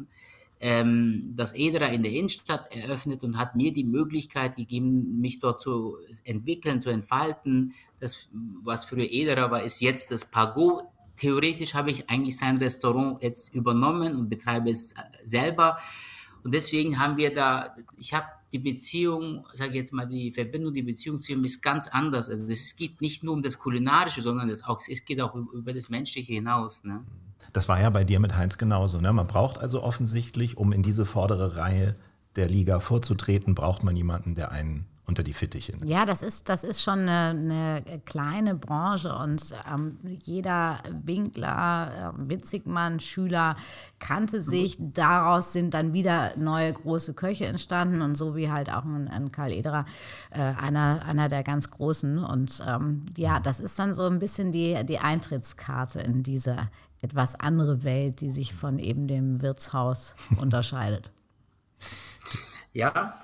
[0.59, 5.61] ähm, das Edera in der Innenstadt eröffnet und hat mir die Möglichkeit gegeben, mich dort
[5.61, 7.73] zu entwickeln, zu entfalten.
[7.99, 10.81] Das, was früher Edera war, ist jetzt das Pago.
[11.17, 14.93] Theoretisch habe ich eigentlich sein Restaurant jetzt übernommen und betreibe es
[15.23, 15.77] selber.
[16.43, 20.83] Und deswegen haben wir da, ich habe die Beziehung, sage jetzt mal, die Verbindung, die
[20.83, 22.29] Beziehung zu ihm ist ganz anders.
[22.29, 25.73] Also es geht nicht nur um das Kulinarische, sondern es, auch, es geht auch über
[25.73, 26.83] das Menschliche hinaus.
[26.83, 27.03] Ne?
[27.57, 29.01] Das war ja bei dir mit Heinz genauso.
[29.01, 29.11] Ne?
[29.11, 31.95] Man braucht also offensichtlich, um in diese vordere Reihe
[32.35, 35.73] der Liga vorzutreten, braucht man jemanden, der einen unter die Fittiche.
[35.85, 42.29] Ja, das ist, das ist schon eine, eine kleine Branche und ähm, jeder Winkler, äh,
[42.29, 43.55] Witzigmann, Schüler
[43.99, 44.75] kannte sich.
[44.79, 49.31] Daraus sind dann wieder neue große Köche entstanden und so wie halt auch ein, ein
[49.31, 49.85] Karl Ederer,
[50.31, 52.19] äh, einer, einer der ganz Großen.
[52.19, 56.57] Und ähm, ja, das ist dann so ein bisschen die, die Eintrittskarte in diese
[57.01, 61.11] etwas andere Welt, die sich von eben dem Wirtshaus unterscheidet.
[62.73, 63.21] Ja.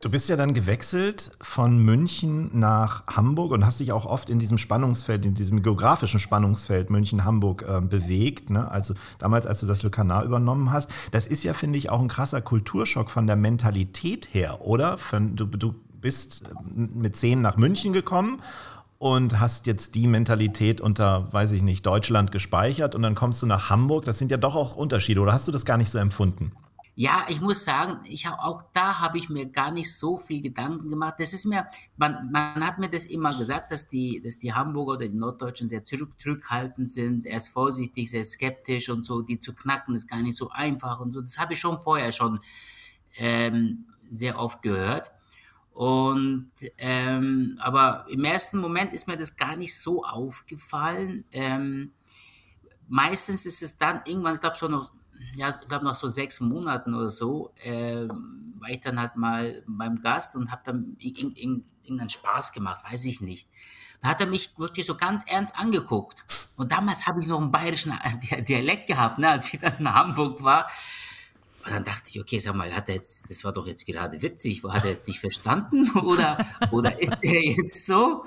[0.00, 4.38] Du bist ja dann gewechselt von München nach Hamburg und hast dich auch oft in
[4.38, 8.48] diesem Spannungsfeld, in diesem geografischen Spannungsfeld München-Hamburg äh, bewegt.
[8.48, 8.70] Ne?
[8.70, 10.88] Also damals, als du das Le Canard übernommen hast.
[11.10, 14.98] Das ist ja, finde ich, auch ein krasser Kulturschock von der Mentalität her, oder?
[14.98, 18.40] Von, du, du bist mit zehn nach München gekommen
[18.98, 23.46] und hast jetzt die Mentalität unter, weiß ich nicht, Deutschland gespeichert und dann kommst du
[23.46, 24.04] nach Hamburg.
[24.04, 26.52] Das sind ja doch auch Unterschiede, oder hast du das gar nicht so empfunden?
[27.00, 30.42] Ja, ich muss sagen, ich hab, auch da habe ich mir gar nicht so viel
[30.42, 31.14] Gedanken gemacht.
[31.18, 34.94] Das ist mir, man, man hat mir das immer gesagt, dass die, dass die Hamburger
[34.94, 39.54] oder die Norddeutschen sehr zurück, zurückhaltend sind, erst vorsichtig, sehr skeptisch und so, die zu
[39.54, 41.20] knacken ist gar nicht so einfach und so.
[41.20, 42.40] Das habe ich schon vorher schon
[43.16, 45.12] ähm, sehr oft gehört.
[45.70, 51.24] Und ähm, aber im ersten Moment ist mir das gar nicht so aufgefallen.
[51.30, 51.92] Ähm,
[52.88, 54.97] meistens ist es dann irgendwann, ich glaube so noch,
[55.34, 59.62] ja, ich glaube nach so sechs Monaten oder so, äh, war ich dann halt mal
[59.66, 63.48] beim Gast und habe dann irgendeinen Spaß gemacht, weiß ich nicht.
[64.00, 66.24] Da hat er mich wirklich so ganz ernst angeguckt.
[66.56, 67.92] Und damals habe ich noch einen bayerischen
[68.48, 70.70] Dialekt gehabt, ne, als ich dann in Hamburg war.
[71.64, 74.22] Und dann dachte ich, okay, sag mal, hat er jetzt, das war doch jetzt gerade
[74.22, 78.24] witzig, hat er jetzt nicht verstanden oder, oder ist der jetzt so?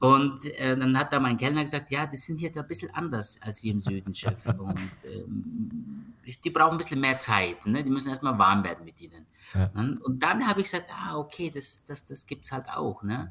[0.00, 3.38] Und äh, dann hat da mein Kellner gesagt, ja, das sind hier ein bisschen anders
[3.42, 4.46] als wir im Süden, Chef.
[4.58, 7.84] Und ähm, die brauchen ein bisschen mehr Zeit, ne?
[7.84, 9.26] die müssen erstmal warm werden mit ihnen.
[9.54, 9.70] Ja.
[9.74, 13.02] Und dann habe ich gesagt, ah, okay, das, das, das gibt es halt auch.
[13.02, 13.30] Ne?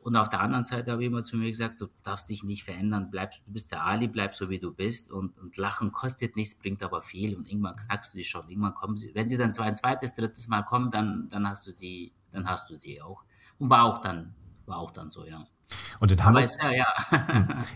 [0.00, 2.64] Und auf der anderen Seite habe ich immer zu mir gesagt, du darfst dich nicht
[2.64, 6.36] verändern, bleib, du bist der Ali, bleib so wie du bist und, und Lachen kostet
[6.36, 9.36] nichts, bringt aber viel und irgendwann knackst du dich schon, irgendwann kommen sie, wenn sie
[9.36, 12.74] dann zwar ein zweites, drittes Mal kommen, dann, dann hast du sie, dann hast du
[12.74, 13.24] sie auch.
[13.58, 14.34] Und war auch dann,
[14.64, 15.46] war auch dann so, ja.
[16.00, 16.86] Und in Hamburg, ja, ja.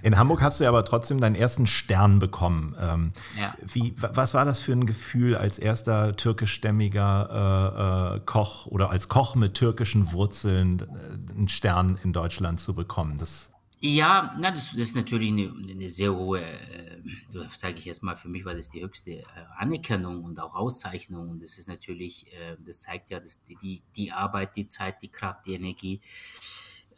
[0.03, 2.77] in Hamburg hast du ja aber trotzdem deinen ersten Stern bekommen.
[2.79, 3.55] Ähm, ja.
[3.61, 9.09] wie, was war das für ein Gefühl, als erster türkischstämmiger äh, äh, Koch oder als
[9.09, 13.19] Koch mit türkischen Wurzeln äh, einen Stern in Deutschland zu bekommen?
[13.19, 17.03] Das Ja, na, das, das ist natürlich eine, eine sehr hohe, äh,
[17.51, 19.25] sage ich jetzt mal, für mich war das die höchste äh,
[19.59, 21.29] Anerkennung und auch Auszeichnung.
[21.29, 25.09] Und das ist natürlich, äh, das zeigt ja, dass die, die Arbeit, die Zeit, die
[25.09, 26.01] Kraft, die Energie,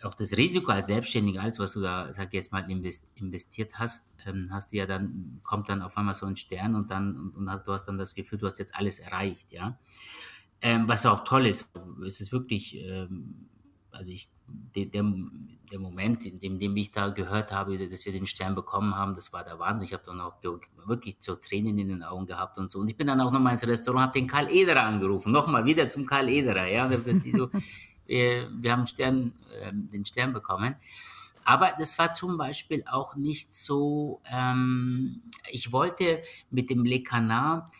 [0.04, 4.48] auch das Risiko als Selbstständiger, alles, was du da, sag jetzt mal, investiert hast, ähm,
[4.50, 7.46] hast du ja dann, kommt dann auf einmal so ein Stern und dann, und, und
[7.46, 9.78] du hast dann das Gefühl, du hast jetzt alles erreicht, ja.
[10.60, 11.68] Ähm, was auch toll ist,
[12.06, 13.48] es ist wirklich, ähm,
[13.90, 14.28] also ich,
[14.74, 15.04] der, der,
[15.70, 19.14] der Moment, in dem, dem ich da gehört habe, dass wir den Stern bekommen haben,
[19.14, 19.86] das war der Wahnsinn.
[19.86, 20.36] Ich habe dann auch
[20.86, 22.78] wirklich so Tränen in den Augen gehabt und so.
[22.78, 25.88] Und ich bin dann auch nochmal ins Restaurant, habe den Karl Ederer angerufen, nochmal wieder
[25.88, 26.66] zum Karl Ederer.
[26.66, 27.48] Ja, und gesagt, so,
[28.06, 30.76] wir, wir, haben Stern, äh, den Stern bekommen.
[31.44, 37.74] Aber das war zum Beispiel auch nicht so, ähm, ich wollte mit dem Le Canard,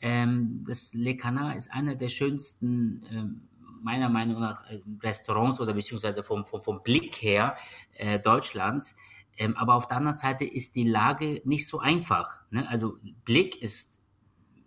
[0.00, 3.48] ähm, das Le Canard ist einer der schönsten ähm,
[3.82, 7.56] meiner Meinung nach äh, Restaurants oder beziehungsweise vom, vom, vom Blick her
[7.94, 8.96] äh, Deutschlands.
[9.36, 12.38] Ähm, aber auf der anderen Seite ist die Lage nicht so einfach.
[12.50, 12.68] Ne?
[12.68, 14.00] Also Blick ist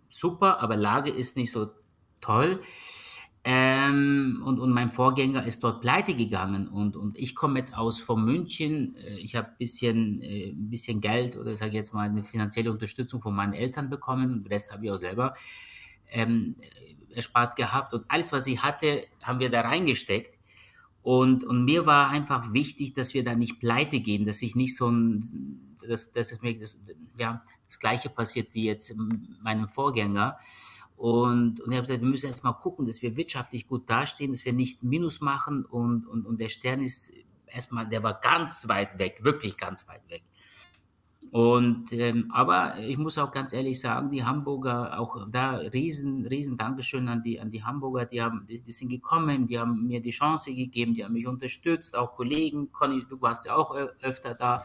[0.08, 1.70] super, aber Lage ist nicht so
[2.20, 2.62] toll.
[3.44, 7.98] Ähm, und, und mein Vorgänger ist dort pleite gegangen und, und ich komme jetzt aus
[7.98, 8.94] von München.
[8.96, 12.70] Äh, ich habe ein bisschen, äh, ein bisschen Geld oder sage jetzt mal eine finanzielle
[12.70, 14.46] Unterstützung von meinen Eltern bekommen.
[14.48, 15.34] Rest habe ich auch selber.
[16.08, 16.54] Ähm,
[17.10, 20.38] erspart gehabt und alles, was sie hatte, haben wir da reingesteckt.
[21.02, 24.76] Und, und mir war einfach wichtig, dass wir da nicht pleite gehen, dass ich nicht
[24.76, 26.78] so ein, dass, dass es mir das,
[27.18, 28.94] ja, das Gleiche passiert wie jetzt
[29.42, 30.38] meinem Vorgänger.
[31.02, 34.30] Und, und ich habe gesagt, wir müssen erst mal gucken, dass wir wirtschaftlich gut dastehen,
[34.30, 35.64] dass wir nicht Minus machen.
[35.64, 37.12] Und, und, und der Stern ist
[37.44, 40.22] erstmal, der war ganz weit weg, wirklich ganz weit weg.
[41.32, 46.56] Und, ähm, aber ich muss auch ganz ehrlich sagen, die Hamburger, auch da riesen, riesen
[46.56, 50.00] Dankeschön an die, an die Hamburger, die haben, die, die sind gekommen, die haben mir
[50.00, 54.34] die Chance gegeben, die haben mich unterstützt, auch Kollegen, Conny, du warst ja auch öfter
[54.34, 54.64] da.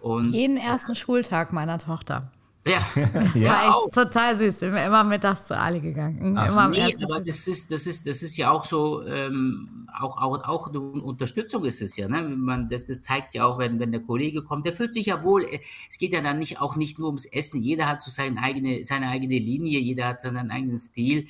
[0.00, 2.32] Und, Jeden ersten Schultag meiner Tochter.
[2.66, 2.82] Ja,
[3.34, 4.62] ja, war echt total süß.
[4.62, 6.34] Wir immer mittags zu Ali gegangen.
[6.36, 10.16] Ach, immer nee, aber das ist, das, ist, das ist ja auch so, ähm, auch,
[10.16, 12.08] auch, auch eine Unterstützung ist es ja.
[12.08, 12.22] Ne?
[12.22, 15.22] Man, das, das zeigt ja auch, wenn, wenn der Kollege kommt, der fühlt sich ja
[15.22, 15.46] wohl,
[15.90, 17.60] es geht ja dann nicht, auch nicht nur ums Essen.
[17.60, 21.28] Jeder hat so seine eigene, seine eigene Linie, jeder hat seinen eigenen Stil.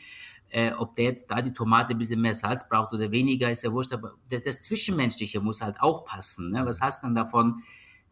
[0.50, 3.64] Äh, ob der jetzt da die Tomate ein bisschen mehr Salz braucht oder weniger, ist
[3.64, 6.52] ja wurscht, aber das, das Zwischenmenschliche muss halt auch passen.
[6.52, 6.64] Ne?
[6.64, 7.64] Was hast du dann davon?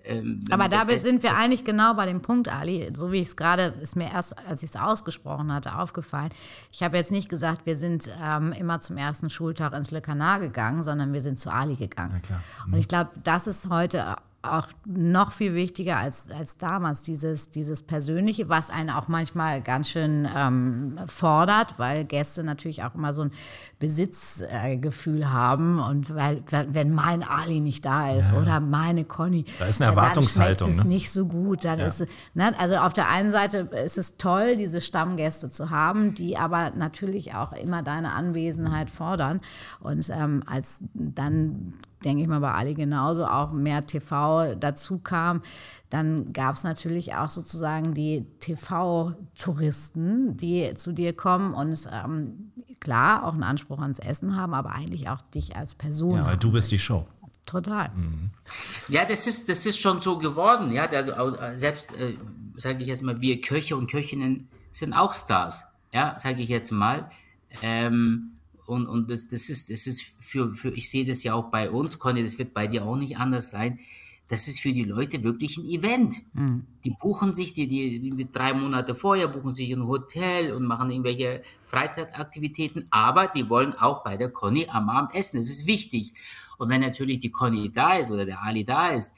[0.05, 3.36] Ähm, Aber dabei sind wir eigentlich genau bei dem Punkt, Ali, so wie ich es
[3.36, 6.30] gerade, ist mir erst, als ich es ausgesprochen hatte, aufgefallen.
[6.72, 10.42] Ich habe jetzt nicht gesagt, wir sind ähm, immer zum ersten Schultag ins Le Canard
[10.42, 12.20] gegangen, sondern wir sind zu Ali gegangen.
[12.66, 12.72] Mhm.
[12.72, 17.82] Und ich glaube, das ist heute auch noch viel wichtiger als, als damals, dieses, dieses
[17.82, 23.22] Persönliche, was einen auch manchmal ganz schön ähm, fordert, weil Gäste natürlich auch immer so
[23.22, 23.30] ein
[23.78, 28.38] Besitzgefühl äh, haben und weil, wenn mein Ali nicht da ist ja.
[28.38, 30.68] oder meine Conny, da ist eine Erwartungshaltung.
[30.68, 30.90] Dann schmeckt es ne?
[30.90, 31.64] nicht so gut.
[31.64, 31.86] Dann ja.
[31.86, 36.36] ist, ne, also auf der einen Seite ist es toll, diese Stammgäste zu haben, die
[36.36, 39.40] aber natürlich auch immer deine Anwesenheit fordern.
[39.80, 41.74] Und ähm, als dann
[42.05, 45.42] denke ich mal, bei Ali genauso auch mehr TV dazu kam,
[45.90, 53.24] dann gab es natürlich auch sozusagen die TV-Touristen, die zu dir kommen und ähm, klar
[53.24, 56.16] auch einen Anspruch ans Essen haben, aber eigentlich auch dich als Person.
[56.16, 57.07] Ja, weil du bist die Show.
[57.46, 57.90] Total.
[57.90, 58.30] Mhm.
[58.88, 60.70] Ja, das ist, das ist schon so geworden.
[60.70, 61.12] Ja, also
[61.53, 62.14] selbst, äh,
[62.57, 65.64] sage ich jetzt mal, wir Köche und Köchinnen sind auch Stars.
[65.92, 67.11] Ja, sage ich jetzt mal.
[67.61, 68.32] Ähm,
[68.67, 71.71] und, und das, das ist, das ist für, für, ich sehe das ja auch bei
[71.71, 73.79] uns, Conny, das wird bei dir auch nicht anders sein.
[74.29, 76.15] Das ist für die Leute wirklich ein Event.
[76.33, 76.65] Mhm.
[76.85, 80.91] Die buchen sich, die, die, die drei Monate vorher buchen sich ein Hotel und machen
[80.91, 85.37] irgendwelche Freizeitaktivitäten, aber die wollen auch bei der Conny am Abend essen.
[85.37, 86.15] Das ist wichtig.
[86.57, 89.13] Und wenn natürlich die Conny da ist oder der Ali da ist,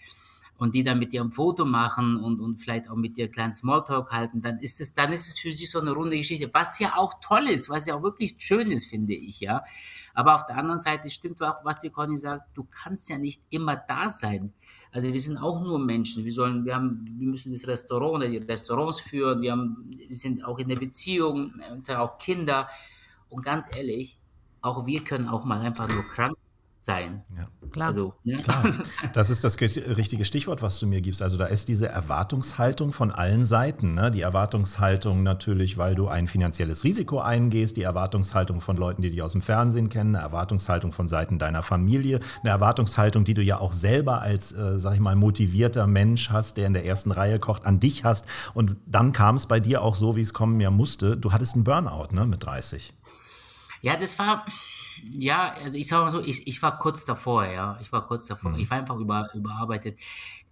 [0.59, 3.33] und die dann mit dir ein Foto machen und, und vielleicht auch mit dir einen
[3.33, 6.49] kleinen Smalltalk halten, dann ist es, dann ist es für sie so eine runde Geschichte,
[6.53, 9.65] was ja auch toll ist, was ja auch wirklich schön ist, finde ich, ja.
[10.15, 13.43] Aber auf der anderen Seite stimmt auch, was die Conny sagt, du kannst ja nicht
[13.51, 14.53] immer da sein.
[14.93, 16.25] Also wir sind auch nur Menschen.
[16.25, 19.43] Wir sollen, wir haben, wir müssen das Restaurant oder die Restaurants führen.
[19.43, 21.55] Wir haben, wir sind auch in der Beziehung,
[21.89, 22.69] auch Kinder.
[23.29, 24.21] Und ganz ehrlich,
[24.63, 26.37] auch wir können auch mal einfach nur krank
[26.85, 27.23] sein.
[27.35, 27.49] Ja.
[27.71, 27.89] Klar.
[27.89, 28.37] Also, ne?
[28.37, 28.63] Klar.
[29.15, 31.23] Das ist das richtige Stichwort, was du mir gibst.
[31.23, 33.95] Also da ist diese Erwartungshaltung von allen Seiten.
[33.95, 34.11] Ne?
[34.11, 39.23] Die Erwartungshaltung natürlich, weil du ein finanzielles Risiko eingehst, die Erwartungshaltung von Leuten, die dich
[39.23, 43.59] aus dem Fernsehen kennen, eine Erwartungshaltung von Seiten deiner Familie, eine Erwartungshaltung, die du ja
[43.59, 47.39] auch selber als, äh, sag ich mal, motivierter Mensch hast, der in der ersten Reihe
[47.39, 48.27] kocht, an dich hast.
[48.53, 51.17] Und dann kam es bei dir auch so, wie es kommen ja musste.
[51.17, 52.93] Du hattest einen Burnout ne, mit 30.
[53.81, 54.45] Ja, das war
[55.13, 57.79] Ja, also ich sage mal so, ich, ich war kurz davor, ja.
[57.81, 58.53] Ich war kurz davor.
[58.53, 58.59] Mhm.
[58.59, 59.99] Ich war einfach über, überarbeitet.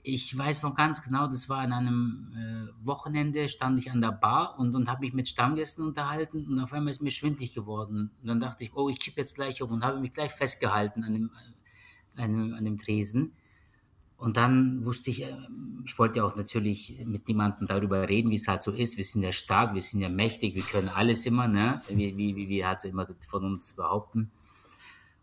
[0.02, 4.10] Ich weiß noch ganz genau, das war an einem äh, Wochenende, stand ich an der
[4.10, 8.10] Bar und, und habe mich mit Stammgästen unterhalten und auf einmal ist mir schwindlig geworden.
[8.20, 11.04] Und dann dachte ich, oh, ich kippe jetzt gleich um und habe mich gleich festgehalten
[11.04, 11.30] an dem,
[12.16, 13.32] an an dem Tresen.
[14.22, 15.36] Und dann wusste ich, äh,
[15.84, 18.96] ich wollte ja auch natürlich mit niemandem darüber reden, wie es halt so ist.
[18.96, 21.82] Wir sind ja stark, wir sind ja mächtig, wir können alles immer, ne?
[21.88, 24.30] wie, wie, wie wir halt so immer von uns behaupten.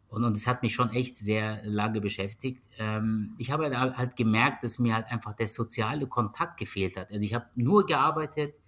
[0.09, 2.61] Und, und hat mich schon echt sehr lange beschäftigt.
[2.77, 7.09] Ähm, ich habe halt, halt gemerkt, dass mir halt einfach der soziale Kontakt gefehlt hat.
[7.09, 8.59] Also ich habe nur gearbeitet.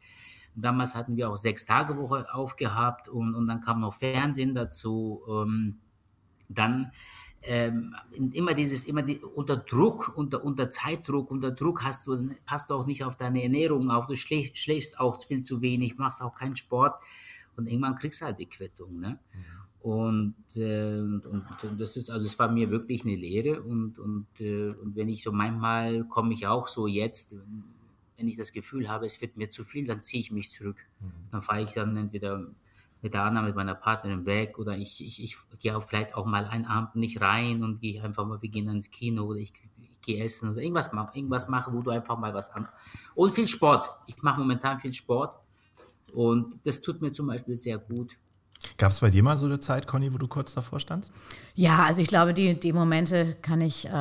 [0.55, 5.23] Damals hatten wir auch sechs Tage Woche aufgehabt und, und dann kam noch Fernsehen dazu.
[5.29, 5.79] Ähm,
[6.47, 6.91] dann
[7.43, 7.95] ähm,
[8.33, 12.75] immer dieses, immer die, unter Druck, unter, unter Zeitdruck, unter Druck hast du, passt du
[12.75, 16.35] auch nicht auf deine Ernährung auf, du schläfst, schläfst auch viel zu wenig, machst auch
[16.35, 17.01] keinen Sport
[17.55, 18.99] und irgendwann kriegst du halt die Quittung.
[18.99, 19.19] Ne?
[19.81, 24.27] Und, äh, und, und, das ist, also es war mir wirklich eine Lehre und, und,
[24.39, 27.35] äh, und wenn ich so manchmal komme ich auch so jetzt,
[28.17, 30.77] wenn ich das Gefühl habe, es wird mir zu viel, dann ziehe ich mich zurück.
[31.31, 32.45] Dann fahre ich dann entweder
[33.01, 36.25] mit der Anna, mit meiner Partnerin weg oder ich, ich, ich gehe auch vielleicht auch
[36.25, 39.53] mal einen Abend nicht rein und gehe einfach mal, wir gehen ins Kino oder ich,
[39.91, 42.67] ich gehe essen oder irgendwas mache, irgendwas mache, wo du einfach mal was an.
[43.15, 43.89] Und viel Sport.
[44.05, 45.39] Ich mache momentan viel Sport
[46.13, 48.17] und das tut mir zum Beispiel sehr gut.
[48.77, 51.13] Gab es bei dir mal so eine Zeit, Conny, wo du kurz davor standst?
[51.55, 53.91] Ja, also ich glaube, die, die Momente kann ich äh,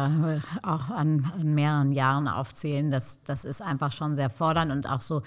[0.63, 2.91] auch an, an, mehreren Jahren aufzählen.
[2.91, 5.23] Das, das ist einfach schon sehr fordernd und auch so,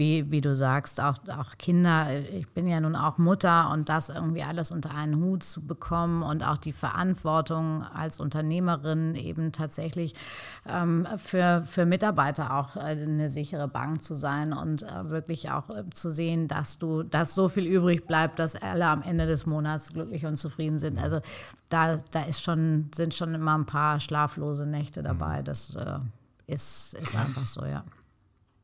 [0.00, 2.06] wie, wie du sagst, auch, auch Kinder.
[2.32, 6.22] Ich bin ja nun auch Mutter und das irgendwie alles unter einen Hut zu bekommen
[6.22, 10.14] und auch die Verantwortung als Unternehmerin eben tatsächlich
[10.66, 15.84] ähm, für, für Mitarbeiter auch eine sichere Bank zu sein und äh, wirklich auch äh,
[15.90, 19.92] zu sehen, dass du, dass so viel übrig bleibt, dass alle am Ende des Monats
[19.92, 20.98] glücklich und zufrieden sind.
[20.98, 21.20] Also
[21.68, 25.42] da, da ist schon, sind schon immer ein paar schlaflose Nächte dabei.
[25.42, 25.98] Das äh,
[26.46, 27.84] ist, ist einfach so, ja.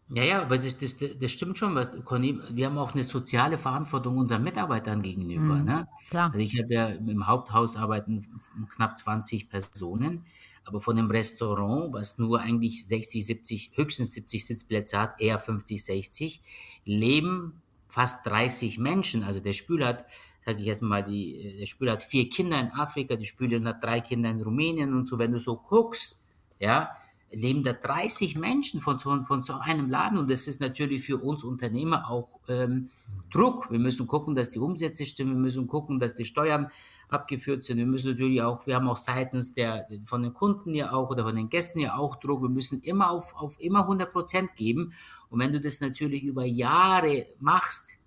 [0.09, 3.59] Ja, ja, aber das, das, das stimmt schon, was Conny, wir haben auch eine soziale
[3.59, 5.57] Verantwortung unseren Mitarbeitern gegenüber.
[5.57, 5.89] Mhm, ne?
[6.11, 6.27] Klar.
[6.27, 8.25] Also ich habe ja im Haupthaus arbeiten
[8.69, 10.25] knapp 20 Personen,
[10.65, 15.85] aber von dem Restaurant, was nur eigentlich 60, 70, höchstens 70 Sitzplätze hat, eher 50,
[15.85, 16.41] 60,
[16.85, 19.25] leben fast 30 Menschen.
[19.25, 20.07] Also der Spüler hat,
[20.45, 23.83] sage ich jetzt mal, die, der Spüler hat vier Kinder in Afrika, die Spülerin hat
[23.83, 26.25] drei Kinder in Rumänien und so, wenn du so guckst,
[26.61, 26.91] ja,
[27.31, 31.19] leben da 30 Menschen von, von, von so einem Laden und das ist natürlich für
[31.19, 32.89] uns Unternehmer auch ähm,
[33.31, 33.71] Druck.
[33.71, 36.71] Wir müssen gucken, dass die Umsätze stimmen, wir müssen gucken, dass die Steuern
[37.09, 37.79] abgeführt sind.
[37.79, 41.25] Wir müssen natürlich auch, wir haben auch seitens der, von den Kunden ja auch oder
[41.25, 42.43] von den Gästen ja auch Druck.
[42.43, 44.93] Wir müssen immer auf, auf immer 100 Prozent geben.
[45.31, 47.99] Und wenn du das natürlich über Jahre machst,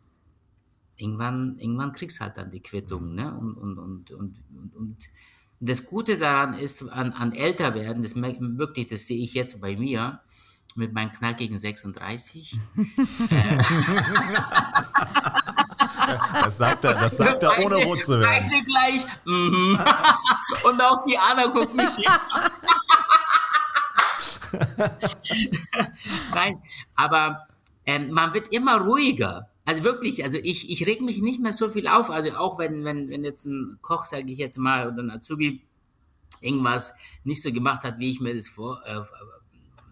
[0.97, 3.13] irgendwann, irgendwann kriegst du halt dann die Quittung.
[3.13, 3.33] Ne?
[3.33, 5.09] Und, und, und, und, und, und
[5.59, 9.75] das Gute daran ist, an, an älter werden, das wirklich, das sehe ich jetzt bei
[9.75, 10.19] mir,
[10.75, 12.59] mit meinen knackigen 36.
[16.43, 18.49] das sagt er, das sagt er ohne rot zu werden.
[18.49, 19.05] Beide gleich.
[19.25, 19.77] Mm
[20.63, 21.89] Und auch die Anna guckt mich
[26.33, 26.61] Nein,
[26.95, 27.47] aber
[27.85, 29.47] ähm, man wird immer ruhiger.
[29.69, 32.09] Also wirklich, also ich, ich reg mich nicht mehr so viel auf.
[32.09, 35.61] Also auch wenn, wenn, wenn jetzt ein Koch, sage ich jetzt mal, oder ein Azubi
[36.41, 39.01] irgendwas nicht so gemacht hat, wie ich mir das vor, äh,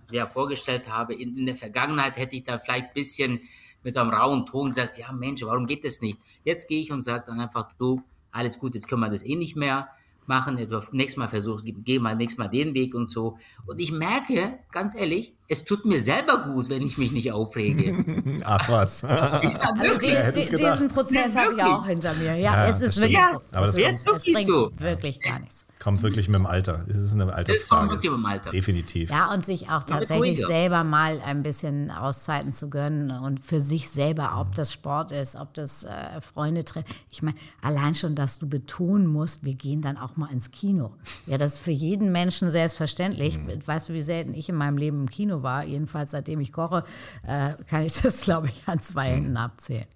[0.10, 1.14] ja, vorgestellt habe.
[1.14, 3.42] In, in, der Vergangenheit hätte ich da vielleicht ein bisschen
[3.84, 6.20] mit so einem rauen Ton gesagt, ja Mensch, warum geht das nicht?
[6.44, 8.02] Jetzt gehe ich und sage dann einfach, du,
[8.32, 9.90] alles gut, jetzt können wir das eh nicht mehr
[10.28, 13.38] machen, jetzt nächstes Mal versuch, geh mal nächstes Mal den Weg und so.
[13.66, 18.04] Und ich merke, ganz ehrlich, es tut mir selber gut, wenn ich mich nicht aufrege.
[18.44, 19.02] Ach was.
[19.02, 19.08] Ja,
[19.82, 22.36] also den, diesen Prozess habe ich auch hinter mir.
[22.38, 23.42] Ja, Ja, es ist wirklich Ja, so.
[23.58, 24.72] Aber das es, es, wirklich bringt so.
[24.78, 25.68] wirklich gar Es- nichts.
[25.88, 26.84] Kommt wirklich mit dem Alter.
[26.90, 27.90] Es ist eine Das kommt Altersfrage.
[27.92, 28.50] wirklich im Alter.
[28.50, 29.10] Definitiv.
[29.10, 33.90] Ja, und sich auch tatsächlich selber mal ein bisschen Auszeiten zu gönnen und für sich
[33.90, 36.94] selber, ob das Sport ist, ob das äh, Freunde treffen.
[37.10, 40.92] Ich meine, allein schon, dass du betonen musst, wir gehen dann auch mal ins Kino.
[41.26, 43.40] Ja, das ist für jeden Menschen selbstverständlich.
[43.66, 45.64] Weißt du, wie selten ich in meinem Leben im Kino war?
[45.64, 46.84] Jedenfalls seitdem ich koche,
[47.26, 49.88] äh, kann ich das, glaube ich, an zwei Händen abzählen.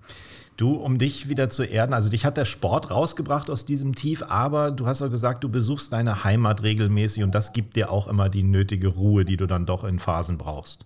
[0.62, 4.22] Du, um dich wieder zu erden, also dich hat der Sport rausgebracht aus diesem Tief,
[4.22, 8.08] aber du hast auch gesagt, du besuchst deine Heimat regelmäßig und das gibt dir auch
[8.08, 10.86] immer die nötige Ruhe, die du dann doch in Phasen brauchst.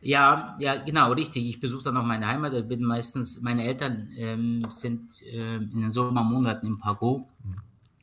[0.00, 1.48] Ja, ja, genau, richtig.
[1.48, 2.54] Ich besuche dann auch meine Heimat.
[2.54, 7.28] Ich bin meistens, meine Eltern ähm, sind ähm, in den Sommermonaten im Pago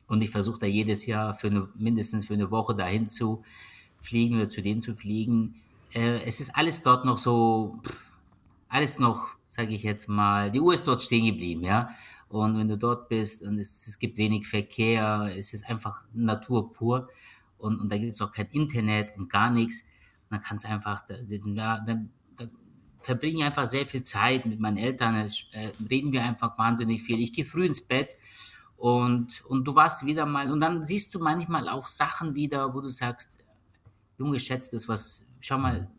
[0.06, 3.42] und ich versuche da jedes Jahr für eine, mindestens für eine Woche dahin zu
[4.00, 5.56] fliegen oder zu denen zu fliegen.
[5.92, 8.12] Äh, es ist alles dort noch so, pff,
[8.70, 11.90] alles noch, sage ich jetzt mal, die Uhr ist dort stehen geblieben, ja.
[12.28, 16.72] Und wenn du dort bist und es, es gibt wenig Verkehr, es ist einfach Natur
[16.72, 17.08] pur
[17.58, 19.84] und, und da gibt es auch kein Internet und gar nichts,
[20.30, 21.96] dann kannst einfach, da, da, da,
[22.36, 22.44] da
[23.02, 27.18] verbringe ich einfach sehr viel Zeit mit meinen Eltern, äh, reden wir einfach wahnsinnig viel.
[27.18, 28.16] Ich gehe früh ins Bett
[28.76, 32.80] und, und du warst wieder mal, und dann siehst du manchmal auch Sachen wieder, wo
[32.80, 33.44] du sagst,
[34.16, 35.90] Junge, schätzt das, was, schau mal,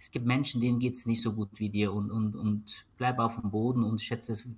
[0.00, 3.18] es gibt Menschen, denen geht es nicht so gut wie dir und, und, und bleib
[3.18, 4.48] auf dem Boden und schätze es,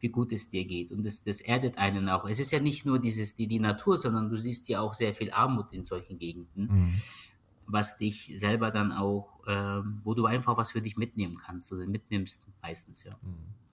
[0.00, 0.90] wie gut es dir geht.
[0.90, 2.26] Und das, das erdet einen auch.
[2.26, 5.12] Es ist ja nicht nur dieses, die, die Natur, sondern du siehst ja auch sehr
[5.12, 6.94] viel Armut in solchen Gegenden, mhm.
[7.66, 11.86] was dich selber dann auch, ähm, wo du einfach was für dich mitnehmen kannst oder
[11.86, 13.18] mitnimmst meistens, ja.
[13.20, 13.65] Mhm.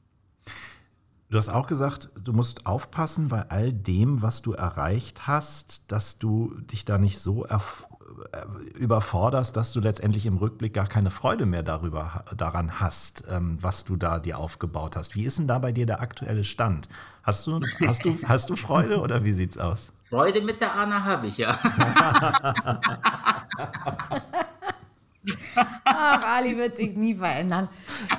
[1.33, 6.19] Du hast auch gesagt, du musst aufpassen bei all dem, was du erreicht hast, dass
[6.19, 7.57] du dich da nicht so äh,
[8.75, 13.83] überforderst, dass du letztendlich im Rückblick gar keine Freude mehr darüber, daran hast, ähm, was
[13.83, 15.15] du da dir aufgebaut hast.
[15.15, 16.87] Wie ist denn da bei dir der aktuelle Stand?
[17.23, 19.91] Hast du, hast du, hast du Freude oder wie sieht's aus?
[20.03, 21.57] Freude mit der Anna habe ich, ja.
[25.85, 27.69] Ach, Ali wird sich nie verändern.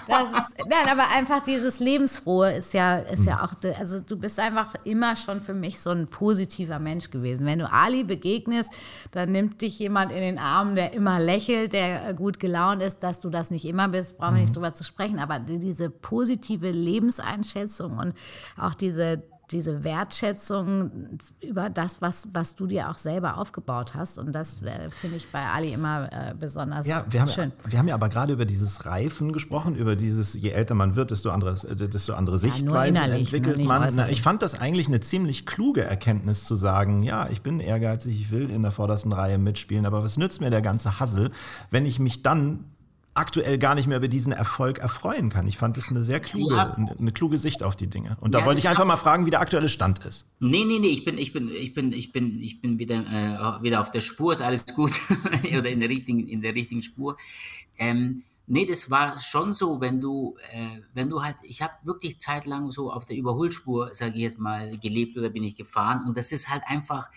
[0.09, 4.39] Das ist, nein, aber einfach dieses Lebensfrohe ist ja, ist ja auch, also du bist
[4.41, 7.47] einfach immer schon für mich so ein positiver Mensch gewesen.
[7.47, 8.73] Wenn du Ali begegnest,
[9.13, 13.21] dann nimmt dich jemand in den Arm, der immer lächelt, der gut gelaunt ist, dass
[13.21, 14.55] du das nicht immer bist, brauchen wir nicht mhm.
[14.55, 15.19] drüber zu sprechen.
[15.19, 18.15] Aber diese positive Lebenseinschätzung und
[18.57, 24.19] auch diese diese Wertschätzung über das, was, was du dir auch selber aufgebaut hast.
[24.19, 27.53] Und das äh, finde ich bei Ali immer äh, besonders ja, wir haben, schön.
[27.67, 31.11] Wir haben ja aber gerade über dieses Reifen gesprochen, über dieses, je älter man wird,
[31.11, 33.95] desto andere, desto andere Sichtweisen ja, entwickelt man.
[33.95, 38.19] Na, ich fand das eigentlich eine ziemlich kluge Erkenntnis zu sagen, ja, ich bin ehrgeizig,
[38.19, 41.31] ich will in der vordersten Reihe mitspielen, aber was nützt mir der ganze Hassel,
[41.71, 42.65] wenn ich mich dann
[43.15, 45.47] aktuell gar nicht mehr über diesen Erfolg erfreuen kann.
[45.47, 46.75] Ich fand das eine sehr kluge, ja.
[46.75, 48.17] eine kluge Sicht auf die Dinge.
[48.21, 50.27] Und da ja, wollte ich einfach mal fragen, wie der aktuelle Stand ist.
[50.41, 53.63] Nee, nee, nee, ich bin, ich bin, ich bin, ich bin, ich bin wieder, äh,
[53.63, 54.93] wieder auf der Spur, ist alles gut.
[55.59, 57.17] Oder in der richtigen, in der richtigen Spur.
[57.79, 62.19] Ähm, nee, das war schon so, wenn du, äh, wenn du halt, ich habe wirklich
[62.19, 66.05] zeitlang so auf der Überholspur, sage ich jetzt mal, gelebt oder bin ich gefahren.
[66.05, 67.11] Und das ist halt einfach,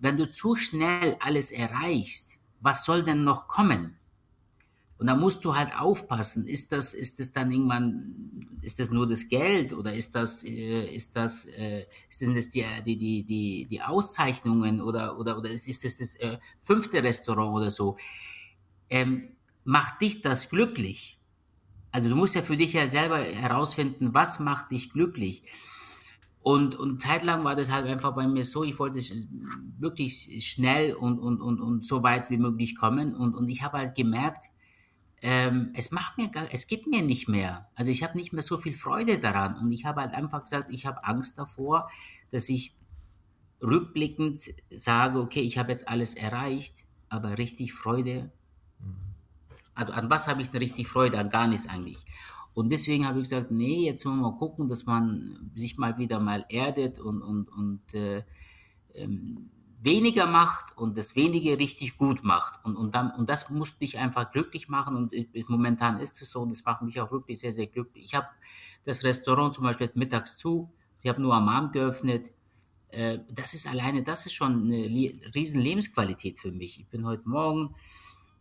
[0.00, 3.96] wenn du zu schnell alles erreichst, was soll denn noch kommen?
[4.98, 9.06] Und da musst du halt aufpassen, ist das, ist das dann irgendwann, ist das nur
[9.06, 13.66] das Geld oder ist das, äh, ist das, äh, sind das die, die, die, die,
[13.66, 17.98] die Auszeichnungen oder, oder, oder ist, ist das das äh, fünfte Restaurant oder so?
[18.88, 21.18] Ähm, macht dich das glücklich?
[21.92, 25.42] Also du musst ja für dich ja selber herausfinden, was macht dich glücklich?
[26.40, 29.00] Und, und zeitlang war das halt einfach bei mir so, ich wollte
[29.78, 33.14] wirklich schnell und, und, und, und so weit wie möglich kommen.
[33.14, 34.50] Und, und ich habe halt gemerkt,
[35.22, 37.68] ähm, es macht mir gar, es gibt mir nicht mehr.
[37.74, 39.56] Also ich habe nicht mehr so viel Freude daran.
[39.58, 41.90] Und ich habe halt einfach gesagt, ich habe Angst davor,
[42.30, 42.74] dass ich
[43.62, 48.30] rückblickend sage, okay, ich habe jetzt alles erreicht, aber richtig Freude.
[49.74, 51.18] Also an was habe ich denn richtig Freude?
[51.18, 52.04] An gar nichts eigentlich.
[52.54, 55.98] Und deswegen habe ich gesagt, nee, jetzt wollen wir mal gucken, dass man sich mal
[55.98, 58.22] wieder mal erdet und, und, und äh,
[58.94, 59.50] ähm,
[59.86, 62.62] weniger macht und das wenige richtig gut macht.
[62.64, 64.94] Und, und, dann, und das muss dich einfach glücklich machen.
[64.94, 68.04] Und ich, momentan ist es so und das macht mich auch wirklich sehr, sehr glücklich.
[68.04, 68.26] Ich habe
[68.84, 70.70] das Restaurant zum Beispiel jetzt mittags zu,
[71.02, 72.32] ich habe nur am Abend geöffnet.
[72.88, 74.84] Äh, das ist alleine, das ist schon eine
[75.34, 76.80] riesen Lebensqualität für mich.
[76.80, 77.74] Ich bin heute Morgen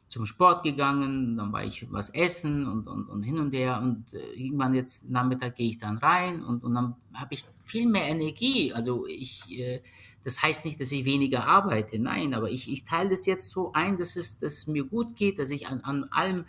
[0.07, 4.13] zum Sport gegangen, dann war ich was essen und, und, und hin und her und
[4.13, 8.07] äh, irgendwann jetzt Nachmittag gehe ich dann rein und, und dann habe ich viel mehr
[8.07, 8.71] Energie.
[8.71, 9.81] Also ich, äh,
[10.26, 13.71] das heißt nicht, dass ich weniger arbeite, nein, aber ich, ich teile das jetzt so
[13.73, 16.45] ein, dass es, dass es mir gut geht, dass ich an, an allem,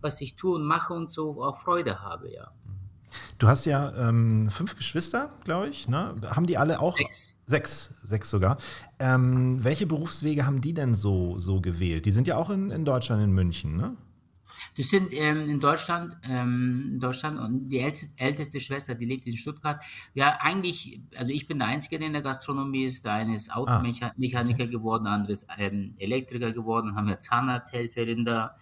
[0.00, 2.52] was ich tue und mache und so auch Freude habe, ja.
[3.38, 5.88] Du hast ja ähm, fünf Geschwister, glaube ich.
[5.88, 6.14] Ne?
[6.26, 6.96] Haben die alle auch?
[6.96, 7.34] Sechs.
[7.46, 8.58] Sechs, sechs sogar.
[8.98, 12.04] Ähm, welche Berufswege haben die denn so, so gewählt?
[12.04, 13.96] Die sind ja auch in, in Deutschland, in München, ne?
[14.76, 19.26] Das sind ähm, in Deutschland, ähm, in Deutschland und die älteste, älteste, Schwester, die lebt
[19.26, 19.82] in Stuttgart.
[20.14, 23.04] Ja, eigentlich, also ich bin der Einzige, der in der Gastronomie ist.
[23.04, 24.66] Der eine ist Automechaniker ah.
[24.66, 28.56] geworden, der andere ist ähm, Elektriker geworden, haben wir Zahnarzthelferin da.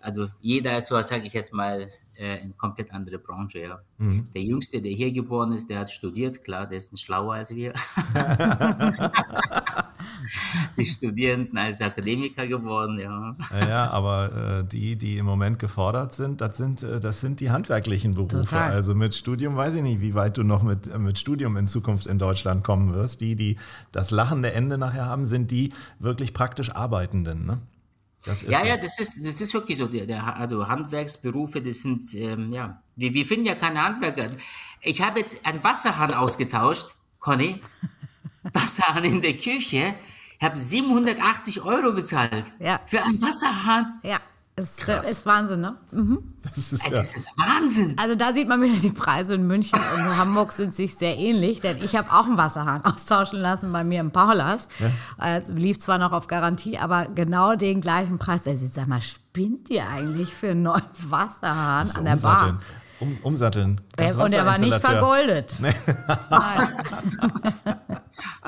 [0.00, 3.80] Also jeder ist so, sage ich jetzt mal, äh, eine komplett andere Branche, ja.
[3.98, 4.30] Mhm.
[4.34, 7.72] Der Jüngste, der hier geboren ist, der hat studiert, klar, der ist schlauer als wir.
[10.76, 13.36] die Studierenden als Akademiker geworden, ja.
[13.58, 17.50] Ja, aber äh, die, die im Moment gefordert sind, das sind, äh, das sind die
[17.50, 18.42] handwerklichen Berufe.
[18.42, 18.72] Total.
[18.72, 22.06] Also mit Studium weiß ich nicht, wie weit du noch mit, mit Studium in Zukunft
[22.06, 23.20] in Deutschland kommen wirst.
[23.20, 23.56] Die, die
[23.92, 27.58] das lachende Ende nachher haben, sind die wirklich praktisch Arbeitenden, ne?
[28.26, 28.46] Ja, so.
[28.46, 29.86] ja, das ist, das ist wirklich so.
[29.86, 34.28] Der, der, also Handwerksberufe, das sind, ähm, ja, wir, wir finden ja keine Handwerker.
[34.82, 37.60] Ich habe jetzt einen Wasserhahn ausgetauscht, Conny.
[38.42, 39.94] Wasserhahn in der Küche.
[40.40, 42.50] Ich habe 780 Euro bezahlt.
[42.58, 42.80] Ja.
[42.86, 44.00] Für einen Wasserhahn.
[44.02, 44.20] Ja,
[44.56, 45.76] ist, ist Wahnsinn, ne?
[46.42, 46.90] Das ist ja.
[46.90, 47.94] Das ist Wahnsinn.
[47.98, 51.16] Also da sieht man wieder die Preise in München und in Hamburg sind sich sehr
[51.16, 54.68] ähnlich, denn ich habe auch einen Wasserhahn austauschen lassen bei mir im Paulas.
[55.18, 58.46] Es lief zwar noch auf Garantie, aber genau den gleichen Preis.
[58.46, 62.16] Also sag mal, spinnt ihr eigentlich für einen neuen Wasserhahn an der.
[62.16, 62.58] Bar?
[63.00, 63.80] Um, umsatteln.
[63.96, 65.56] Äh, Und er war nicht vergoldet.
[65.60, 65.74] Nein.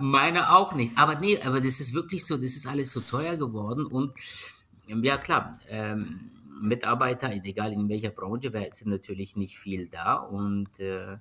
[0.00, 0.96] Meine auch nicht.
[0.98, 4.12] Aber nee, aber das ist wirklich so, das ist alles so teuer geworden und
[4.88, 6.30] ähm, ja klar, ähm,
[6.60, 11.16] Mitarbeiter, egal in welcher Branche, sind natürlich nicht viel da und äh,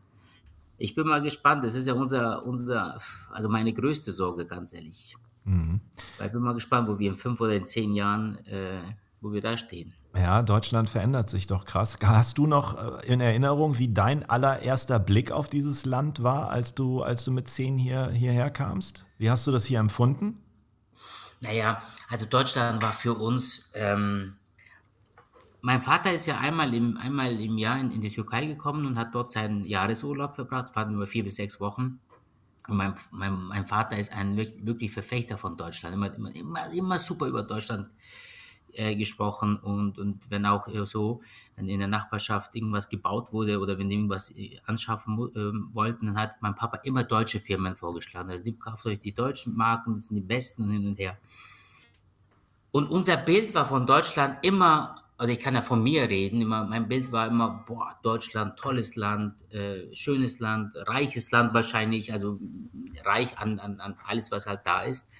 [0.78, 1.64] ich bin mal gespannt.
[1.64, 5.16] Das ist ja unser, unser, also meine größte Sorge, ganz ehrlich.
[6.18, 8.82] Weil ich bin mal gespannt, wo wir in fünf oder in zehn Jahren, äh,
[9.22, 9.94] wo wir da stehen.
[10.16, 11.98] Ja, Deutschland verändert sich doch krass.
[12.04, 16.76] Hast du noch äh, in Erinnerung, wie dein allererster Blick auf dieses Land war, als
[16.76, 19.06] du, als du mit zehn hier, hierher kamst?
[19.18, 20.38] Wie hast du das hier empfunden?
[21.40, 23.70] Naja, also Deutschland war für uns.
[23.74, 24.36] Ähm,
[25.62, 28.98] mein Vater ist ja einmal im, einmal im Jahr in, in die Türkei gekommen und
[28.98, 30.70] hat dort seinen Jahresurlaub verbracht.
[30.70, 32.00] Es waren über vier bis sechs Wochen.
[32.68, 35.96] Und mein, mein, mein Vater ist ein wirklich, Verfechter von Deutschland.
[35.96, 37.90] Immer, immer, immer, immer super über Deutschland
[38.96, 39.58] gesprochen.
[39.58, 41.22] Und, und wenn auch äh, so,
[41.56, 46.08] wenn in der Nachbarschaft irgendwas gebaut wurde oder wenn die irgendwas äh, anschaffen ähm, wollten,
[46.08, 48.30] dann hat mein Papa immer deutsche Firmen vorgeschlagen.
[48.30, 51.18] Also, kauft euch die deutschen Marken, das sind die besten und hin und her.
[52.72, 56.64] Und unser Bild war von Deutschland immer, also ich kann ja von mir reden, immer,
[56.64, 62.40] mein Bild war immer, boah, Deutschland, tolles Land, äh, schönes Land, reiches Land wahrscheinlich, also
[63.04, 65.12] reich an, an, an alles, was halt da ist.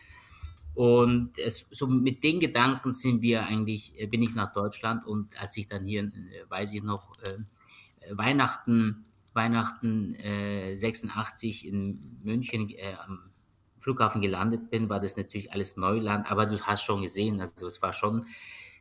[0.74, 5.40] Und es, so mit den Gedanken sind wir eigentlich, äh, bin ich nach Deutschland und
[5.42, 7.38] als ich dann hier, äh, weiß ich noch, äh,
[8.12, 9.04] Weihnachten,
[9.34, 12.74] Weihnachten äh, 86 in München
[13.06, 13.32] am
[13.82, 17.82] Flughafen gelandet bin, war das natürlich alles Neuland, aber du hast schon gesehen, also es
[17.82, 18.26] war schon,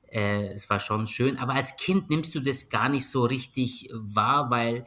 [0.09, 1.39] äh, es war schon schön.
[1.39, 4.85] Aber als Kind nimmst du das gar nicht so richtig wahr, weil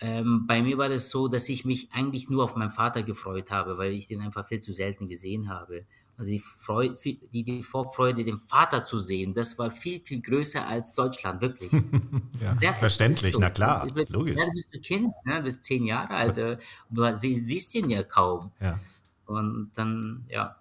[0.00, 3.50] ähm, bei mir war das so, dass ich mich eigentlich nur auf meinen Vater gefreut
[3.50, 5.86] habe, weil ich den einfach viel zu selten gesehen habe.
[6.18, 6.96] Also die, Freude,
[7.32, 11.70] die, die Vorfreude, den Vater zu sehen, das war viel, viel größer als Deutschland, wirklich.
[12.40, 13.40] Ja, Ja, verständlich, so.
[13.40, 14.36] na klar, Du bist, logisch.
[14.38, 15.36] Ja, du bist ein Kind, ne?
[15.38, 16.58] du bist zehn Jahre alt, äh,
[16.90, 18.50] du sie- siehst ihn ja kaum.
[18.60, 18.78] Ja.
[19.26, 20.56] Und dann, ja.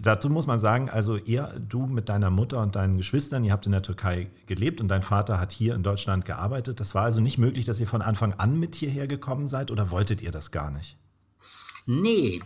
[0.00, 3.66] Dazu muss man sagen, also ihr, du mit deiner Mutter und deinen Geschwistern, ihr habt
[3.66, 6.80] in der Türkei gelebt und dein Vater hat hier in Deutschland gearbeitet.
[6.80, 9.90] Das war also nicht möglich, dass ihr von Anfang an mit hierher gekommen seid oder
[9.90, 10.96] wolltet ihr das gar nicht?
[11.84, 12.40] Nee,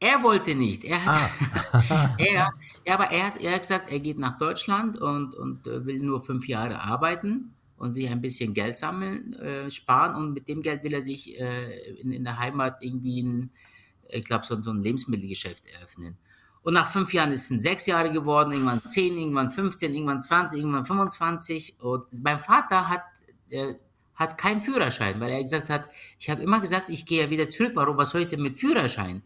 [0.00, 0.84] er wollte nicht.
[0.84, 1.30] Er hat,
[2.18, 2.52] er,
[2.86, 6.00] ja, aber er hat, er hat gesagt, er geht nach Deutschland und, und äh, will
[6.00, 10.62] nur fünf Jahre arbeiten und sich ein bisschen Geld sammeln, äh, sparen und mit dem
[10.62, 13.50] Geld will er sich äh, in, in der Heimat irgendwie ein,
[14.08, 16.18] ich glaube, so, so ein Lebensmittelgeschäft eröffnen.
[16.62, 20.60] Und nach fünf Jahren ist es sechs Jahre geworden, irgendwann zehn, irgendwann 15, irgendwann 20,
[20.60, 21.76] irgendwann 25.
[21.78, 23.02] Und mein Vater hat,
[23.50, 23.74] äh,
[24.14, 27.48] hat keinen Führerschein, weil er gesagt hat, ich habe immer gesagt, ich gehe ja wieder
[27.48, 27.72] zurück.
[27.74, 29.22] Warum, was soll ich denn mit Führerschein?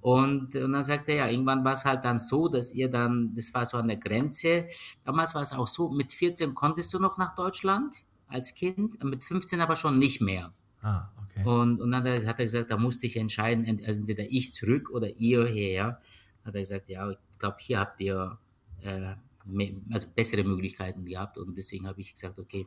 [0.00, 3.32] Und, und dann sagt er, ja, irgendwann war es halt dann so, dass ihr dann,
[3.34, 4.66] das war so an der Grenze,
[5.04, 9.24] damals war es auch so, mit 14 konntest du noch nach Deutschland als Kind, mit
[9.24, 10.52] 15 aber schon nicht mehr.
[10.82, 11.44] Ah, okay.
[11.48, 14.90] Und, und dann hat er, gesagt, da musste ich entscheiden, ent- also entweder ich zurück
[14.90, 15.98] oder ihr her.
[16.44, 18.38] Hat er gesagt, ja, ich glaube, hier habt ihr
[18.82, 19.14] äh,
[19.46, 21.38] mehr, also bessere Möglichkeiten gehabt.
[21.38, 22.66] Und deswegen habe ich gesagt, okay,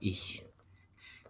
[0.00, 0.44] ich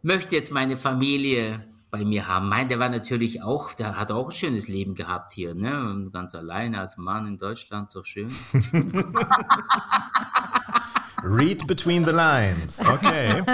[0.02, 2.48] möchte jetzt meine Familie bei mir haben.
[2.48, 6.08] Mein, der war natürlich auch, der hat auch ein schönes Leben gehabt hier, ne?
[6.12, 8.30] Ganz alleine als Mann in Deutschland, so schön.
[11.22, 12.80] Read between the lines.
[12.80, 13.42] Okay.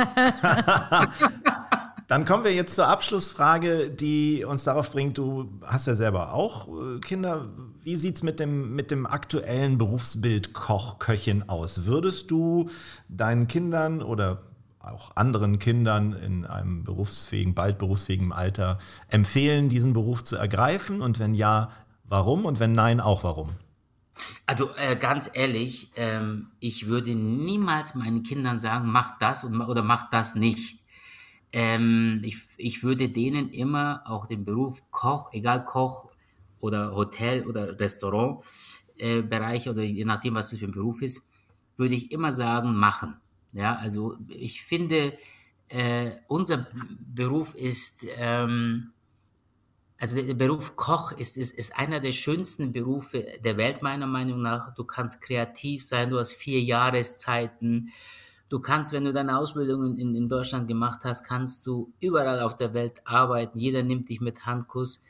[2.12, 6.68] Dann kommen wir jetzt zur Abschlussfrage, die uns darauf bringt, du hast ja selber auch
[6.68, 7.46] äh, Kinder.
[7.80, 11.86] Wie sieht es mit dem, mit dem aktuellen Berufsbild Koch, Köchin aus?
[11.86, 12.68] Würdest du
[13.08, 14.42] deinen Kindern oder
[14.82, 18.78] auch anderen Kindern in einem berufsfähigen, bald berufsfähigen Alter
[19.08, 21.02] empfehlen, diesen Beruf zu ergreifen?
[21.02, 21.70] Und wenn ja,
[22.04, 22.44] warum?
[22.44, 23.50] Und wenn nein, auch warum?
[24.46, 29.82] Also äh, ganz ehrlich, ähm, ich würde niemals meinen Kindern sagen, mach das und, oder
[29.82, 30.80] mach das nicht.
[31.52, 36.10] Ähm, ich, ich würde denen immer auch den Beruf Koch, egal Koch
[36.60, 38.44] oder Hotel oder Restaurant,
[38.96, 41.22] äh, oder je nachdem, was es für ein Beruf ist,
[41.76, 43.16] würde ich immer sagen, machen.
[43.52, 45.16] Ja, also ich finde,
[45.68, 46.66] äh, unser
[47.14, 48.92] Beruf ist, ähm,
[49.98, 54.42] also der Beruf Koch ist, ist, ist einer der schönsten Berufe der Welt, meiner Meinung
[54.42, 54.74] nach.
[54.74, 57.92] Du kannst kreativ sein, du hast vier Jahreszeiten.
[58.48, 62.56] Du kannst, wenn du deine Ausbildung in, in Deutschland gemacht hast, kannst du überall auf
[62.56, 63.58] der Welt arbeiten.
[63.58, 65.02] Jeder nimmt dich mit Handkuss.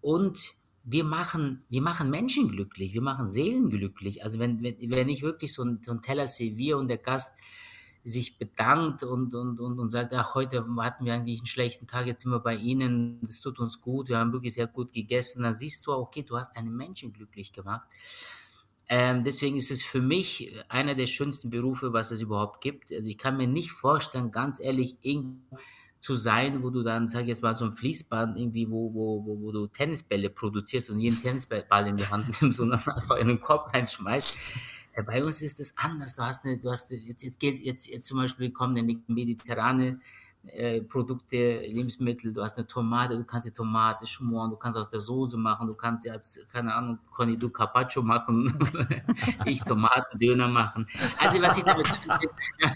[0.00, 4.24] Und wir machen, wir machen Menschen glücklich, wir machen Seelen glücklich.
[4.24, 7.36] Also wenn, wenn, wenn ich wirklich so ein, so ein Teller serviere und der Gast
[8.08, 12.06] sich bedankt und, und, und, und sagt, ach, heute hatten wir eigentlich einen schlechten Tag,
[12.06, 15.42] jetzt sind wir bei Ihnen, es tut uns gut, wir haben wirklich sehr gut gegessen,
[15.42, 17.86] dann siehst du, okay, du hast einen Menschen glücklich gemacht.
[18.88, 22.90] Ähm, deswegen ist es für mich einer der schönsten Berufe, was es überhaupt gibt.
[22.90, 25.58] Also ich kann mir nicht vorstellen, ganz ehrlich, irgendwo
[26.00, 29.24] zu sein, wo du dann, sag ich jetzt mal, so ein Fließband irgendwie, wo, wo,
[29.26, 33.16] wo, wo du Tennisbälle produzierst und jeden Tennisball in die Hand nimmst und dann einfach
[33.16, 34.36] in den Korb reinschmeißt.
[35.04, 36.16] Bei uns ist es anders.
[36.16, 40.00] Du hast eine, du hast jetzt, jetzt gilt jetzt, jetzt zum Beispiel kommen die mediterrane
[40.46, 44.88] äh, Produkte, Lebensmittel, du hast eine Tomate, du kannst die Tomate schmoren, du kannst aus
[44.88, 48.52] der Soße machen, du kannst als, keine Ahnung, Conny, du Carpaccio machen,
[49.44, 50.86] ich Tomatendöner machen.
[51.18, 52.30] Also was ich damit sagen will,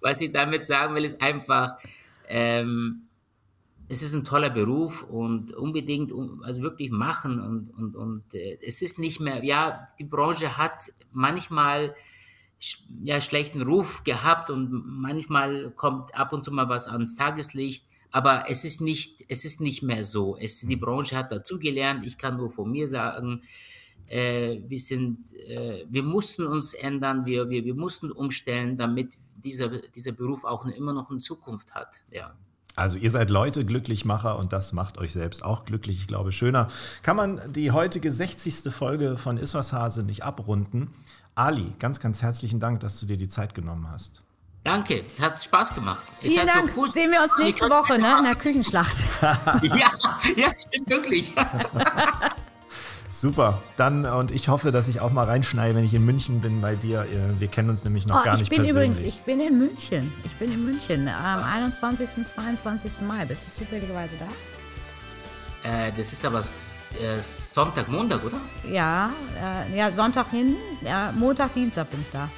[0.00, 1.76] was ich damit sagen will, ist einfach,
[2.28, 3.05] ähm,
[3.88, 6.12] es ist ein toller Beruf und unbedingt,
[6.42, 10.92] also wirklich machen und, und, und äh, es ist nicht mehr, ja, die Branche hat
[11.12, 11.94] manchmal
[13.00, 18.48] ja, schlechten Ruf gehabt und manchmal kommt ab und zu mal was ans Tageslicht, aber
[18.48, 20.36] es ist nicht, es ist nicht mehr so.
[20.36, 22.06] Es, die Branche hat dazugelernt.
[22.06, 23.42] Ich kann nur von mir sagen,
[24.06, 29.68] äh, wir sind, äh, wir mussten uns ändern, wir, wir, wir mussten umstellen, damit dieser,
[29.68, 32.04] dieser Beruf auch immer noch eine Zukunft hat.
[32.10, 32.34] Ja.
[32.76, 35.98] Also ihr seid Leute Glücklichmacher und das macht euch selbst auch glücklich.
[35.98, 36.68] Ich glaube, schöner
[37.02, 38.72] kann man die heutige 60.
[38.72, 40.90] Folge von Iswas Hase nicht abrunden.
[41.34, 44.22] Ali, ganz, ganz herzlichen Dank, dass du dir die Zeit genommen hast.
[44.62, 46.04] Danke, hat Spaß gemacht.
[46.18, 46.72] Vielen Dank.
[46.74, 46.90] So cool.
[46.90, 48.96] Sehen wir uns nächste Woche ne, in der Küchenschlacht.
[49.22, 49.92] ja,
[50.36, 51.32] ja, stimmt wirklich.
[53.08, 53.62] Super.
[53.76, 56.74] Dann und ich hoffe, dass ich auch mal reinschneide, wenn ich in München bin bei
[56.74, 57.02] dir.
[57.02, 59.58] Äh, wir kennen uns nämlich noch oh, gar nicht ich bin Übrigens, ich bin in
[59.58, 60.12] München.
[60.24, 62.26] Ich bin in München am 21.
[62.26, 63.00] 22.
[63.06, 63.24] Mai.
[63.24, 64.26] Bist du zufälligerweise da?
[65.68, 68.40] Äh, das ist aber äh, Sonntag, Montag, oder?
[68.70, 69.10] Ja,
[69.70, 70.56] äh, ja Sonntag hin.
[70.82, 72.28] Ja, Montag, Dienstag bin ich da.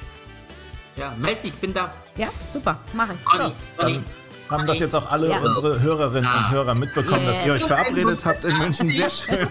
[0.95, 1.93] Ja, meld dich, ich bin da.
[2.17, 3.23] Ja, super, mache ich.
[3.23, 4.01] Conny, Conny
[4.49, 5.37] haben das jetzt auch alle ja.
[5.39, 7.31] unsere Hörerinnen und Hörer mitbekommen, yeah.
[7.31, 8.87] dass ihr euch verabredet habt in München.
[8.87, 9.47] Sehr schön.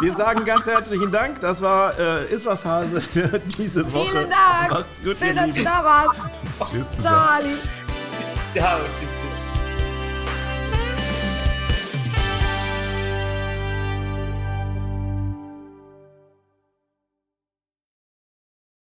[0.00, 1.40] Wir sagen ganz herzlichen Dank.
[1.40, 4.10] Das war äh, Iswas Hase für diese Woche.
[4.10, 4.70] Vielen Dank.
[4.70, 6.20] Macht's gut, Schön, dass du da warst.
[6.70, 6.98] Tschüss.
[6.98, 7.56] Ciao, Ali.
[8.52, 8.78] Ciao.
[9.00, 9.25] Tschüss.